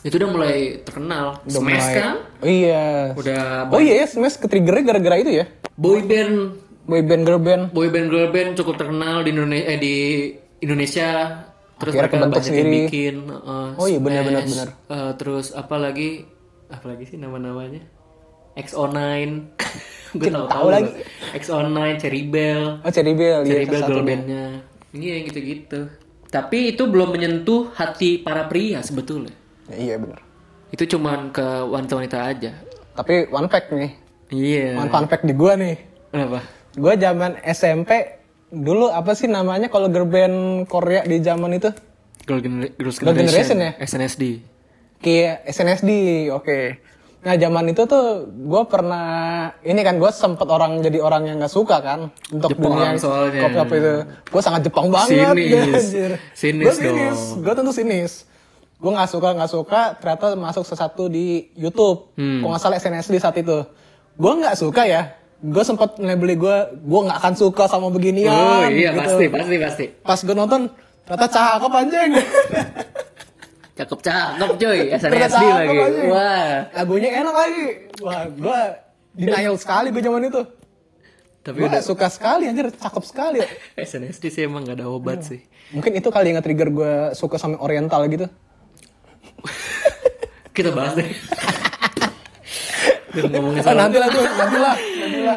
[0.00, 1.42] Itu udah mulai terkenal.
[1.42, 2.14] Udah Smash mulai- kan?
[2.38, 2.86] Oh iya.
[3.12, 5.44] Udah Oh iya ya, Smash ke triggernya gara-gara itu ya.
[5.74, 7.74] boy band, Boy band girl band.
[7.74, 9.94] boy band girl band cukup terkenal di Indonesia eh, di
[10.60, 11.08] Indonesia.
[11.76, 12.72] Terus Akhirnya mereka banyak yang sendiri.
[12.88, 14.68] bikin uh, Oh iya, benar, benar.
[14.88, 16.24] Uh, terus apa lagi?
[16.72, 17.84] Apa lagi sih nama-namanya?
[18.56, 18.96] XO9.
[20.16, 20.90] Gue tahu tahu lagi.
[21.36, 22.80] XO9, Cherry Bell.
[22.80, 23.50] Oh Cherry Bell, iya.
[23.52, 24.46] Cherry Bell salah girl bandnya.
[24.96, 25.80] Iya gitu-gitu.
[26.32, 29.36] Tapi itu belum menyentuh hati para pria sebetulnya.
[29.68, 30.24] Ya, iya benar.
[30.72, 32.52] Itu cuman ke wanita-wanita aja.
[32.96, 33.92] Tapi one fact nih.
[34.32, 34.80] Iya.
[34.80, 35.76] One fun fact di gua nih.
[36.10, 36.40] Kenapa?
[36.80, 37.90] Gua zaman SMP
[38.48, 40.36] dulu apa sih namanya kalau girl band
[40.66, 41.70] Korea di zaman itu?
[42.22, 43.70] Girl Gener- Girls Girl Generation, Generation ya?
[43.78, 44.22] SNSD.
[44.98, 45.90] Kayak SNSD,
[46.30, 46.58] oke.
[47.20, 49.06] Nah zaman itu tuh gue pernah
[49.60, 53.40] ini kan gue sempet orang jadi orang yang nggak suka kan untuk Jepang dunia soalnya.
[53.44, 53.94] K-pop itu.
[54.30, 55.34] Gue sangat Jepang banget.
[55.34, 55.84] Sinis.
[56.40, 57.18] Sinis gue sinis.
[57.34, 57.42] dong.
[57.42, 58.12] Gue tentu sinis.
[58.76, 62.14] Gue nggak suka nggak suka ternyata masuk sesuatu di YouTube.
[62.14, 62.40] Hmm.
[62.40, 63.58] Kalau nggak salah SNSD saat itu.
[64.14, 65.18] Gue nggak suka ya.
[65.36, 68.32] Gue sempet labeli gue, gue nggak akan suka sama beginian.
[68.32, 69.00] Oh iya gitu.
[69.04, 69.84] pasti pasti pasti.
[70.00, 70.60] Pas gue nonton
[71.04, 72.10] ternyata cakep anjing.
[73.76, 74.56] Cakep cakep.
[74.56, 75.76] Ternyata SNSD cakep lagi.
[75.76, 76.08] anjing.
[76.08, 76.52] Wah.
[76.72, 77.66] Lagunya enak lagi.
[78.00, 78.60] Wah, gua
[79.12, 80.42] denial sekali gue zaman itu.
[81.44, 83.38] Tapi Gue udah suka sekali anjir, cakep sekali.
[83.76, 85.28] SNSD sih emang gak ada obat Iya.
[85.28, 85.40] sih.
[85.70, 88.24] Mungkin itu kali yang nge-trigger gue suka sama oriental gitu.
[90.56, 91.12] Kita bahas deh.
[93.16, 94.74] Ngomongin soal nanti lah tuh, nanti lah,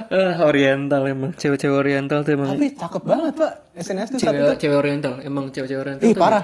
[0.09, 4.41] Ah, oriental emang cewek-cewek oriental tuh emang Tapi cakep banget pak, SNSD saat itu.
[4.41, 6.43] cewek cewek oriental emang cewek-cewek oriental Ih tuh- parah.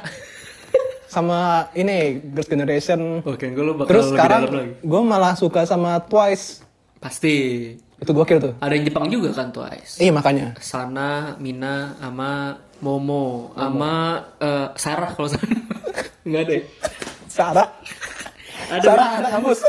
[1.05, 1.39] Sama
[1.71, 3.23] ini Girls Generation.
[3.23, 4.73] Oke, gue lu bakal Terus lebih sekarang dalam lagi.
[4.77, 6.59] gue malah suka sama Twice.
[6.97, 7.35] Pasti.
[7.95, 8.53] Itu gokil tuh.
[8.59, 9.95] Ada yang Jepang juga kan Twice.
[9.97, 10.59] Iya makanya.
[10.59, 13.93] Sana, Mina, sama Momo, sama
[14.35, 15.47] eh, Sarah kalau Sarah.
[16.27, 16.53] Enggak ada.
[16.53, 16.63] ya?
[17.25, 17.67] Sarah.
[18.67, 19.59] Ada Sarah ada kampus.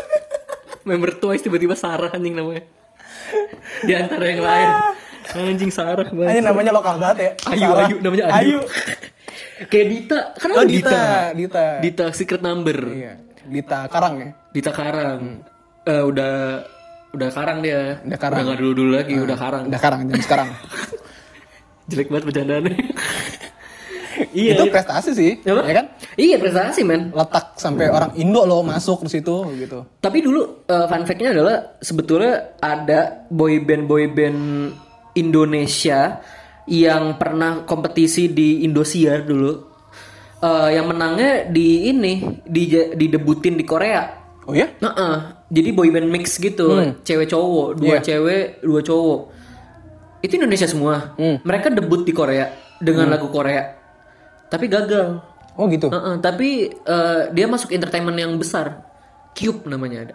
[0.83, 2.67] member Twice tiba-tiba Sarah anjing namanya.
[3.87, 4.69] Di antara yang lain.
[5.27, 6.43] Anjing Sarah Ini banget.
[6.47, 7.31] namanya lokal banget ya.
[7.51, 7.87] Ayu, Sarah.
[7.87, 8.59] Ayu namanya Ayu.
[9.67, 11.01] Kayak Dita, kan Oh ada Dita,
[11.35, 11.65] Dita.
[11.83, 12.79] Dita Secret Number.
[12.93, 13.13] Iya.
[13.47, 14.31] Dita Karang ya.
[14.55, 15.43] Dita Karang.
[15.87, 16.35] Eh, udah
[17.17, 17.99] udah Karang dia.
[18.05, 18.39] Udah Karang.
[18.43, 19.65] Udah gak dulu-dulu lagi, udah Karang.
[19.67, 20.49] Udah Karang jam sekarang.
[21.91, 22.77] Jelek banget bercandaannya.
[24.35, 24.53] iya.
[24.59, 24.73] itu iya.
[24.73, 25.63] prestasi sih, Apa?
[25.71, 25.87] ya kan?
[26.17, 27.13] Iya prestasi men.
[27.13, 29.85] Letak sampai orang Indo loh masuk di situ gitu.
[30.01, 34.41] Tapi dulu eh, fun fact-nya adalah sebetulnya ada boy band boy band
[35.13, 36.25] Indonesia
[36.67, 39.53] yang pernah kompetisi di Indosiar dulu.
[40.41, 42.65] Eh, yang menangnya di ini di
[42.97, 44.09] didebutin di Korea.
[44.49, 44.73] Oh ya?
[44.81, 46.71] Nah, jadi boy band mix gitu,
[47.03, 48.15] cewek cowok, dua Iya.
[48.15, 49.21] cewek, dua cowok.
[50.23, 51.13] Itu Indonesia semua.
[51.19, 53.75] Mereka debut di Korea dengan lagu Korea.
[54.47, 55.36] Tapi gagal.
[55.57, 55.89] Oh gitu.
[55.89, 58.85] Heeh, tapi eh, dia masuk entertainment yang besar.
[59.33, 60.15] Cube namanya ada.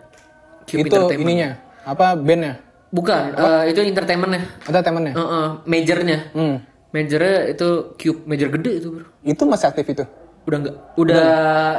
[0.64, 1.26] Cube itu Entertainment.
[1.28, 1.50] ininya.
[1.84, 2.62] Apa bandnya?
[2.90, 4.44] Bukan, eh, itu entertainmentnya.
[4.62, 5.14] Atau temennya?
[5.14, 6.20] Heeh, majornya.
[6.32, 6.56] Hmm.
[6.92, 9.06] Majornya itu Cube, major gede itu bro.
[9.22, 10.04] Itu masih aktif itu.
[10.44, 11.26] Udah nggak, udah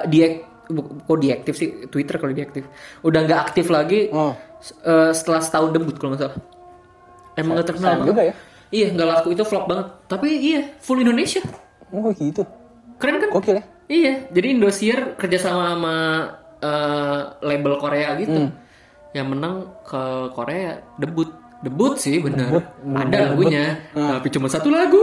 [0.06, 0.32] diak,
[0.66, 2.64] bu- kok diaktif sih Twitter kalau diaktif.
[3.00, 4.32] Udah nggak aktif lagi Oh.
[4.80, 6.38] eh, setelah setahun debut kalau nggak salah.
[7.34, 8.34] Emang nggak terkenal sayang juga ya.
[8.70, 9.86] Iya nggak laku itu flop banget.
[10.06, 11.44] Tapi iya full Indonesia.
[11.90, 12.42] Oh gitu.
[13.02, 13.28] Keren kan?
[13.28, 13.64] Gokil ya.
[13.90, 15.94] Iya, jadi Indosiar kerjasama sama
[16.62, 18.46] eh, label Korea gitu.
[19.12, 21.28] Yang menang ke Korea debut.
[21.62, 22.58] Debut sih bener.
[22.82, 24.98] Ada lagunya, tapi cuma satu lagu.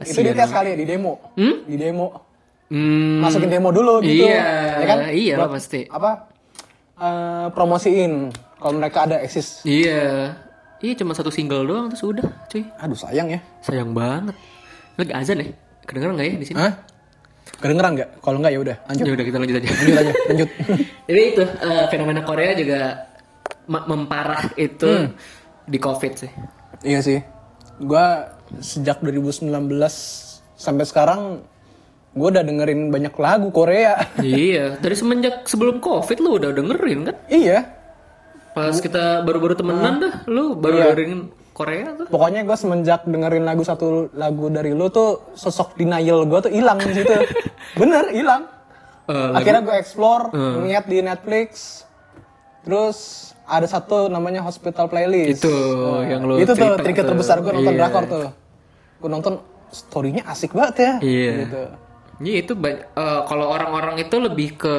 [0.00, 1.20] itu dia tes kali ya di demo.
[1.36, 1.64] Hmm?
[1.64, 2.24] Di demo.
[2.68, 4.24] Hmm, Masukin demo dulu gitu.
[4.24, 4.44] Iya,
[4.80, 4.98] Ya kan?
[5.08, 5.84] iya Buat pasti.
[5.88, 6.28] Apa?
[6.96, 9.64] eh, promosiin kalau mereka ada eksis.
[9.64, 10.32] Iya.
[10.78, 12.64] Iya cuma satu single doang terus udah, cuy.
[12.80, 13.40] Aduh sayang ya.
[13.60, 14.32] Sayang banget.
[14.96, 15.48] Lagi azan ya?
[15.88, 16.58] Kedengeran nggak ya di sini?
[16.60, 16.72] Hah?
[17.64, 18.10] Kedengeran nggak?
[18.20, 18.76] Kalau nggak ya udah.
[18.92, 19.04] Lanjut.
[19.08, 19.68] Ya udah kita lanjut aja.
[19.72, 20.12] Lanjut aja.
[20.28, 20.48] Lanjut.
[21.08, 22.80] Jadi itu eh, fenomena Korea juga
[23.68, 24.88] memparah itu
[25.64, 26.30] di COVID sih.
[26.84, 27.24] iya sih.
[27.80, 29.48] Gua sejak 2019
[30.56, 31.20] sampai sekarang
[32.16, 34.00] gue udah dengerin banyak lagu Korea.
[34.24, 37.16] iya, dari semenjak sebelum COVID lu udah dengerin kan?
[37.30, 37.76] iya.
[38.56, 42.06] Pas kita baru-baru temenan dah, lu baru dengerin Korea tuh.
[42.06, 46.78] Pokoknya gue semenjak dengerin lagu satu lagu dari lu tuh sosok denial gue tuh hilang
[46.78, 47.10] di situ.
[47.80, 48.46] Bener hilang.
[49.10, 51.82] Eh, Akhirnya gue explore, ngeliat di Netflix.
[52.62, 55.42] Terus ada satu namanya Hospital Playlist.
[55.42, 55.54] Itu
[56.04, 57.08] yang lu itu tuh tuh.
[57.08, 57.80] terbesar gue nonton Iya.
[57.82, 58.28] drakor tuh.
[59.00, 59.34] Gue nonton
[59.72, 60.92] storynya asik banget ya.
[61.02, 61.32] Iya.
[61.42, 61.62] Gitu.
[62.18, 64.74] Iya itu eh, kalau orang-orang itu lebih ke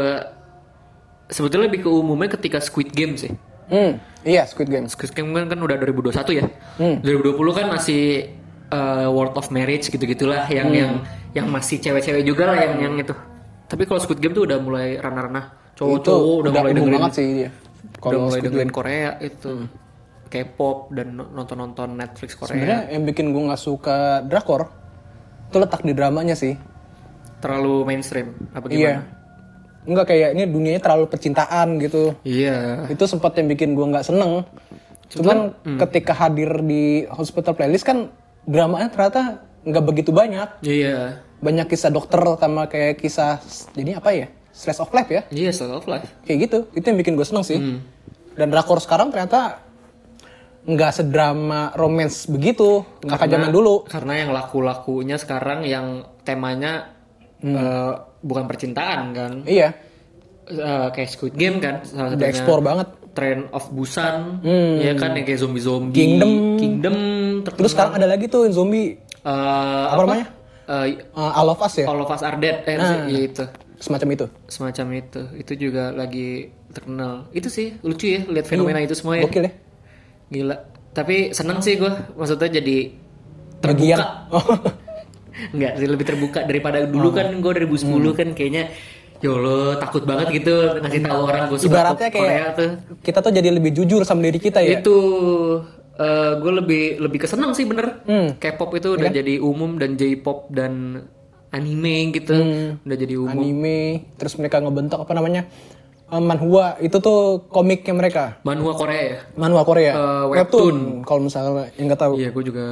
[1.27, 3.33] sebetulnya lebih ke umumnya ketika Squid Game sih.
[3.69, 3.91] Hmm,
[4.21, 4.85] iya Squid Game.
[4.85, 6.45] Squid Game kan, kan udah 2021 ya.
[6.77, 7.05] 2020
[7.53, 8.33] kan masih
[8.67, 10.93] eh, World of Marriage gitu-gitulah yang yang
[11.31, 13.13] yang masih cewek-cewek juga lah yang yang itu.
[13.65, 17.13] Tapi kalau Squid Game tuh udah mulai ranah-ranah Itu cowok-cowok udah, mulai umum dengerin banget
[17.13, 17.49] sih dia.
[17.49, 19.53] udah Kalau mulai dengerin Korea itu.
[20.29, 22.53] K-pop dan no- nonton-nonton Netflix Korea.
[22.53, 24.69] Sebenarnya yang bikin gue nggak suka drakor
[25.49, 26.53] itu letak di dramanya sih.
[27.39, 29.01] Terlalu mainstream apa Iya.
[29.87, 32.15] Enggak kayak ini dunianya terlalu percintaan gitu.
[32.27, 32.87] Iya.
[32.91, 34.43] Itu sempat yang bikin gua nggak seneng.
[35.09, 38.13] Cuman ketika hadir di hospital playlist kan
[38.45, 40.61] dramanya ternyata nggak begitu banyak.
[40.61, 41.23] Iya.
[41.39, 43.39] Banyak kisah dokter sama kayak kisah
[43.73, 44.27] jadi apa ya?
[44.59, 45.23] Slice of life ya.
[45.31, 46.09] Iya, Slice of Life.
[46.27, 46.57] Kayak gitu.
[46.75, 47.79] Itu yang bikin gue seneng sih.
[48.35, 49.63] Dan drakor sekarang ternyata
[50.67, 52.83] nggak sedrama romance begitu.
[52.99, 53.87] Nggak kayak zaman dulu.
[53.87, 56.91] Karena yang laku-lakunya sekarang yang temanya
[57.39, 59.31] eh, bukan percintaan kan.
[59.43, 59.69] Iya.
[60.45, 62.27] Eh, kayak Squid Game kan salah satunya.
[62.27, 62.87] explore banget.
[63.09, 64.39] Train of Busan,
[64.79, 65.91] ya kan yang kayak zombie-zombie.
[65.93, 66.31] Kingdom.
[66.55, 66.95] Kingdom.
[67.43, 68.95] Terus sekarang ada lagi tuh yang zombie.
[69.19, 70.27] eh, Apa namanya?
[70.69, 71.85] Eh, Uh, All of Us ya.
[71.85, 72.61] All of Us Are Dead.
[72.63, 72.77] Eh,
[73.09, 73.43] ya itu.
[73.77, 74.25] Semacam itu.
[74.45, 75.21] Semacam itu.
[75.35, 77.25] Itu juga lagi terkenal.
[77.31, 79.25] Itu sih lucu ya lihat fenomena itu semua ya.
[79.25, 79.53] Gokil ya.
[80.29, 80.57] Gila.
[80.93, 81.89] Tapi seneng sih gue.
[82.13, 82.77] Maksudnya jadi
[83.59, 84.05] terbuka.
[84.29, 84.45] Oh.
[85.49, 88.11] Enggak sih lebih terbuka daripada dulu kan gue 2010 Hmm.
[88.13, 88.63] kan kayaknya
[89.17, 92.69] ya Allah takut banget gitu ngasih tahu orang gue suka Ibaratnya Korea kayak tuh.
[93.01, 94.79] kita tuh jadi lebih jujur sama diri kita ya.
[94.79, 94.95] Itu
[96.39, 97.99] gue lebih lebih kesenang sih bener.
[98.03, 98.35] Hmm.
[98.35, 99.17] K-pop itu Iya udah kan?
[99.17, 101.03] jadi umum dan J-pop dan
[101.49, 102.67] anime gitu Hmm.
[102.79, 103.35] udah jadi umum.
[103.35, 103.79] Anime,
[104.15, 105.43] terus mereka ngebentuk apa namanya?
[106.07, 108.23] eh, manhwa itu tuh komiknya mereka.
[108.41, 109.19] Manhwa Korea ya.
[109.35, 109.91] Manhwa Korea.
[109.91, 112.13] Eh, webtoon kalau misalnya yang nggak tahu.
[112.15, 112.65] Iya gue juga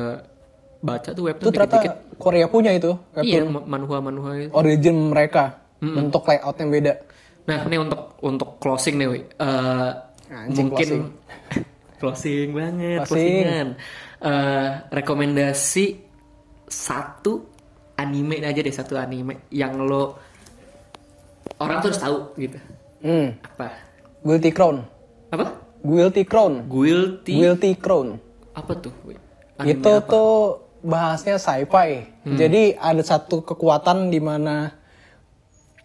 [0.77, 2.17] baca tuh itu webtoon ternyata dikit-dikit.
[2.17, 2.91] Korea punya itu.
[3.17, 4.51] Iya manhwa manhwa itu.
[4.53, 5.61] Origin mereka.
[5.77, 6.93] Bentuk layout yang beda.
[7.47, 9.19] Nah, ini untuk untuk closing nih, Wi.
[9.23, 9.89] Eh,
[10.27, 10.89] Anjing, mungkin
[12.01, 13.07] closing, banget, Closing.
[13.07, 13.67] closingan.
[14.19, 15.85] Eh, rekomendasi
[16.67, 17.47] satu
[17.95, 20.19] anime aja deh, satu anime yang lo
[21.63, 22.57] orang tuh harus tahu gitu.
[23.05, 23.27] Hmm.
[23.55, 23.67] Apa?
[24.27, 24.77] Guilty Crown.
[25.31, 25.45] Apa?
[25.85, 26.67] Guilty Crown.
[26.67, 27.33] Guilty.
[27.37, 28.19] Guilty Crown.
[28.57, 28.91] Apa tuh?
[29.57, 30.09] Anime itu apa?
[30.11, 32.05] tuh bahasnya sci-fi.
[32.27, 34.75] Jadi ada satu kekuatan di mana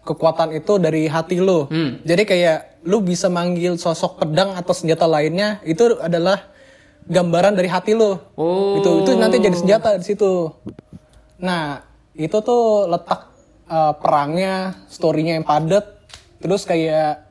[0.03, 1.71] kekuatan itu dari hati lo.
[1.71, 2.03] Hmm.
[2.03, 6.51] Jadi kayak lu bisa manggil sosok pedang atau senjata lainnya itu adalah
[7.07, 8.35] gambaran dari hati lo.
[8.35, 8.83] Oh.
[8.83, 10.51] Itu itu nanti jadi senjata di situ.
[11.43, 11.83] Nah,
[12.15, 13.31] itu tuh letak
[13.71, 15.87] uh, perangnya, storynya yang padat,
[16.39, 17.31] terus kayak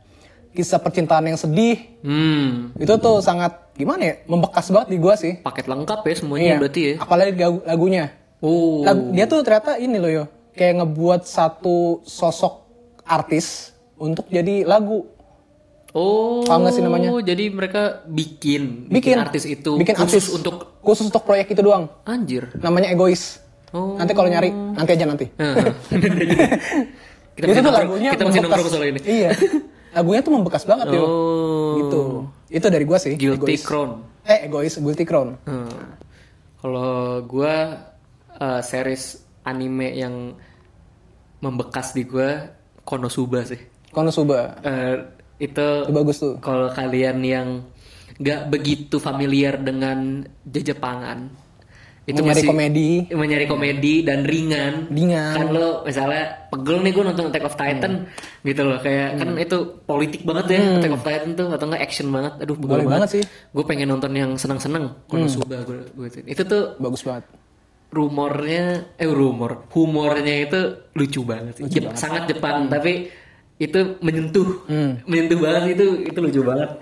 [0.51, 1.80] kisah percintaan yang sedih.
[2.03, 2.76] Hmm.
[2.80, 4.16] Itu tuh sangat gimana ya?
[4.24, 5.34] Membekas banget di gua sih.
[5.38, 6.58] Paket lengkap ya semuanya Iya.
[6.58, 6.94] berarti ya.
[6.98, 8.04] Apalagi lagu- lagunya.
[8.38, 8.82] Oh.
[8.82, 12.66] Lagu- dia tuh ternyata ini loh yo, kayak ngebuat satu sosok
[13.04, 15.10] artis untuk jadi lagu.
[15.92, 16.42] Oh.
[16.42, 17.12] Paham sih namanya?
[17.20, 21.92] Jadi mereka bikin Bikin artis itu bikin khusus artis untuk khusus untuk proyek itu doang.
[22.04, 22.48] anjir.
[22.56, 23.44] Namanya egois.
[23.72, 23.96] Oh.
[23.96, 25.26] Nanti kalau nyari, nanti aja nanti.
[27.32, 29.00] Kita itu lagunya kita masih nongkrong soal ini.
[29.02, 29.32] Iya.
[29.92, 31.02] Lagunya tuh membekas banget yo.
[31.02, 31.76] Oh.
[31.78, 32.02] Gitu.
[32.52, 33.16] Itu dari gua sih.
[33.16, 33.64] Guilty egois.
[33.64, 34.04] Crown.
[34.28, 35.39] Eh, egois, guilty crown.
[35.47, 35.72] Hmm.
[36.60, 37.80] Kalau gua
[38.36, 40.36] eh, series anime yang
[41.41, 42.52] membekas di gua
[42.84, 43.58] Konosuba sih.
[43.89, 44.60] Konosuba.
[44.62, 44.95] Eh,
[45.41, 46.38] itu Itu bagus tuh.
[46.38, 47.47] kalau kalian yang
[48.22, 50.22] nggak begitu familiar dengan
[50.62, 51.32] Jepangan
[52.02, 52.89] itu Mencari masih komedi.
[53.08, 54.89] mencari komedi dan ringan.
[54.89, 55.34] Ringan.
[55.34, 57.93] kan lo misalnya pegel nih gue nonton Attack of Titan
[58.41, 58.78] gitu loh.
[58.78, 62.34] Kayak kan itu politik banget ya Attack of Titan tuh atau enggak action banget.
[62.41, 63.10] Aduh pegel Boleh banget.
[63.12, 63.24] sih.
[63.24, 66.18] gue pengen nonton yang senang-senang Konosuba gue gue itu.
[66.26, 67.30] Itu tuh Bagus banget.
[67.89, 69.68] rumornya eh rumor.
[69.70, 70.60] Humornya itu
[70.91, 71.64] lucu banget sih.
[71.70, 73.12] Jep- sangat Jepang tapi
[73.58, 74.66] itu menyentuh.
[75.06, 76.82] Menyentuh banget itu itu lucu banget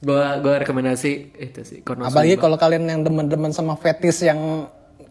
[0.00, 2.10] gua gua rekomendasi itu sih Konosuba.
[2.10, 4.66] Apalagi kalau kalian yang demen-demen sama fetis yang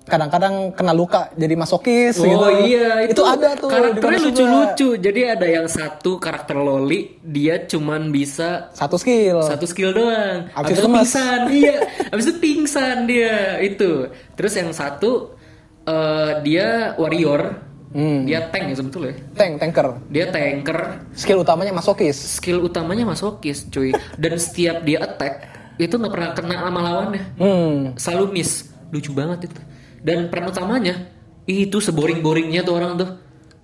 [0.09, 2.65] kadang-kadang kena luka jadi masokis Oh gitu.
[2.65, 4.89] iya itu, ada tuh karakternya lucu-lucu.
[4.97, 9.45] Jadi ada yang satu karakter loli dia cuman bisa Satu skill.
[9.45, 10.49] satu skill doang.
[10.57, 11.77] Abis abis itu itu pingsan iya.
[12.09, 14.09] Abis itu pingsan dia itu.
[14.33, 15.37] Terus yang satu
[15.85, 18.21] eh, dia warrior Hmm.
[18.21, 19.97] dia tank ya sebetulnya Tank, tanker.
[20.07, 22.37] dia tanker Skill utamanya masokis.
[22.37, 27.97] skill utamanya masokis cuy dan setiap dia attack itu nggak pernah kena sama lawannya Hmm.
[27.97, 28.51] selalu miss
[28.89, 29.61] lucu banget itu
[29.99, 31.09] dan peran utamanya
[31.43, 33.09] itu seboring boringnya tuh orang tuh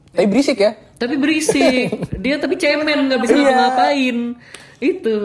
[0.10, 0.74] Tapi berisik ya.
[0.96, 1.92] tapi berisik
[2.24, 3.44] dia tapi cemen nggak bisa Iya.
[3.46, 4.18] ngapa-ngapain
[4.80, 5.16] itu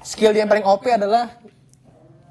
[0.00, 1.32] Skill dia yang paling OP adalah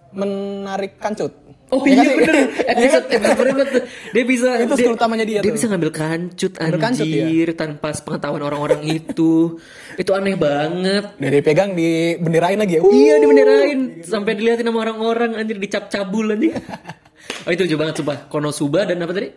[0.09, 1.29] menarik kancut.
[1.69, 2.17] Oh Ya iya kan sih?
[2.17, 5.55] bener episode episode berapa tuh dia bisa Itu dia, utamanya dia dia tuh.
[5.55, 9.61] bisa ngambil kancut Ngambil kancut, anjir tanpa pengetahuan orang-orang itu
[9.93, 12.81] itu aneh banget Udah dipegang, dibenderain lagi ya.
[12.81, 12.89] Uh.
[12.89, 16.57] Iya dibenderain sampai dilihatin sama orang-orang anjir dicap cabul anjir.
[17.45, 18.17] oh itu lucu banget sumpah.
[18.27, 19.29] Konosuba dan apa tadi?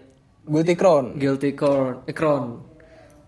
[0.43, 1.05] Guilty Crown.
[1.19, 2.03] Guilty Crown.
[2.09, 2.63] Eh, Crown.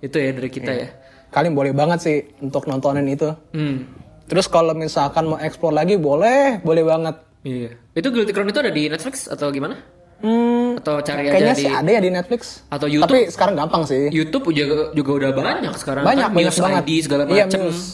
[0.00, 0.88] Itu ya dari kita ya.
[1.28, 3.28] Kalian boleh banget sih untuk nontonin itu.
[3.52, 3.84] Hmm.
[4.24, 7.16] Terus kalau misalkan mau explore lagi boleh, boleh banget.
[7.44, 7.76] Iya.
[7.92, 9.76] Itu Guilty Crown itu ada di Netflix atau gimana?
[10.18, 12.64] Hmm, Atau cari aja kayaknya di sih ada ya di Netflix.
[12.66, 13.12] atau YouTube?
[13.12, 14.08] Tapi sekarang gampang sih.
[14.08, 16.02] YouTube juga juga udah banyak sekarang.
[16.02, 16.34] Banyak, kan?
[16.34, 16.82] banyak News banget.
[16.82, 17.60] ID segala Iya, macem.
[17.62, 17.84] Muse.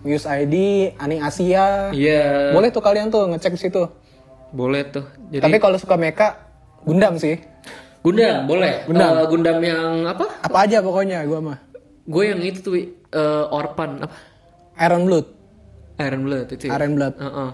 [0.00, 0.54] Muse ID,
[0.96, 1.92] Aning Asia.
[1.92, 2.56] Iya.
[2.56, 3.82] Boleh tuh kalian tuh ngecek di situ.
[4.50, 5.04] Boleh tuh.
[5.28, 6.40] Jadi Tapi kalau suka mecha,
[6.80, 7.36] Gundam sih.
[8.00, 8.88] Gundam boleh.
[8.88, 9.12] Gundam.
[9.12, 10.24] Eh, Gundam yang apa?
[10.40, 11.58] Apa aja pokoknya gua mah.
[12.08, 14.16] Gue yang itu tuh eh, Orphan apa?
[14.80, 15.26] Iron Blood,
[16.00, 16.64] Iron Blood itu.
[16.64, 16.80] ya?
[16.80, 17.50] Iron Blood Heeh.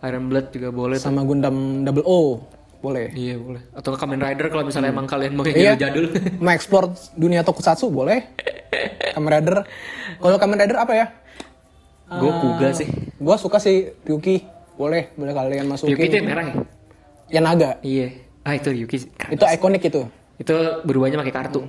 [0.00, 1.04] Iron Blood juga boleh tuh.
[1.04, 2.42] sama Gundam Double O.
[2.78, 3.10] Boleh.
[3.10, 3.58] Iya boleh.
[3.72, 5.74] Atau Kamen Rider kalau misalnya emang kalian mau yang Iya.
[5.76, 6.14] jadul.
[6.38, 8.30] Mau explore dunia tokusatsu boleh.
[9.10, 9.66] Kamen Rider.
[10.16, 11.06] Kalau Kamen Rider apa ya?
[12.08, 12.86] Gue kuga sih.
[13.18, 14.46] Gua suka sih Ryuki.
[14.74, 15.92] Boleh, boleh kalian masukin.
[15.92, 16.54] Yuki itu yang merah ya?
[17.28, 17.70] Yang naga.
[17.82, 18.06] Iya.
[18.40, 18.96] Ah itu Yuki.
[19.10, 19.34] Keren.
[19.34, 20.02] Itu ikonik itu.
[20.38, 20.54] Itu
[20.86, 21.66] berubahnya pakai kartu.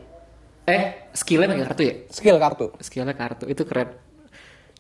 [0.63, 1.93] Eh skillnya pakai kartu ya?
[2.07, 2.65] Skill kartu.
[2.79, 3.97] Skillnya kartu itu keren.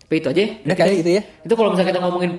[0.05, 0.37] Tapi itu aja.
[0.39, 0.49] ya.
[0.61, 1.21] Udah kayak gitu ya.
[1.41, 2.31] Itu kalau misalnya kita ngomongin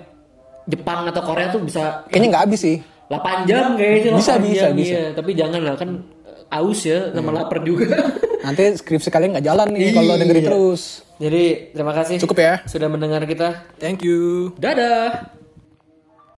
[0.69, 2.77] Jepang atau Korea tuh bisa Kayaknya nggak habis sih.
[3.11, 4.13] 8 jam kayaknya.
[4.15, 4.95] Bisa, 8 bisa, jam, bisa.
[4.95, 5.05] Iya.
[5.19, 5.91] Tapi jangan lah kan
[6.27, 7.91] eh, aus ya sama lapar juga.
[8.47, 10.83] Nanti skripsi kalian nggak jalan nih kalau dengerin terus.
[11.21, 12.55] Jadi terima kasih Cukup ya.
[12.65, 13.69] sudah mendengar kita.
[13.77, 14.55] Thank you.
[14.57, 15.40] Dadah.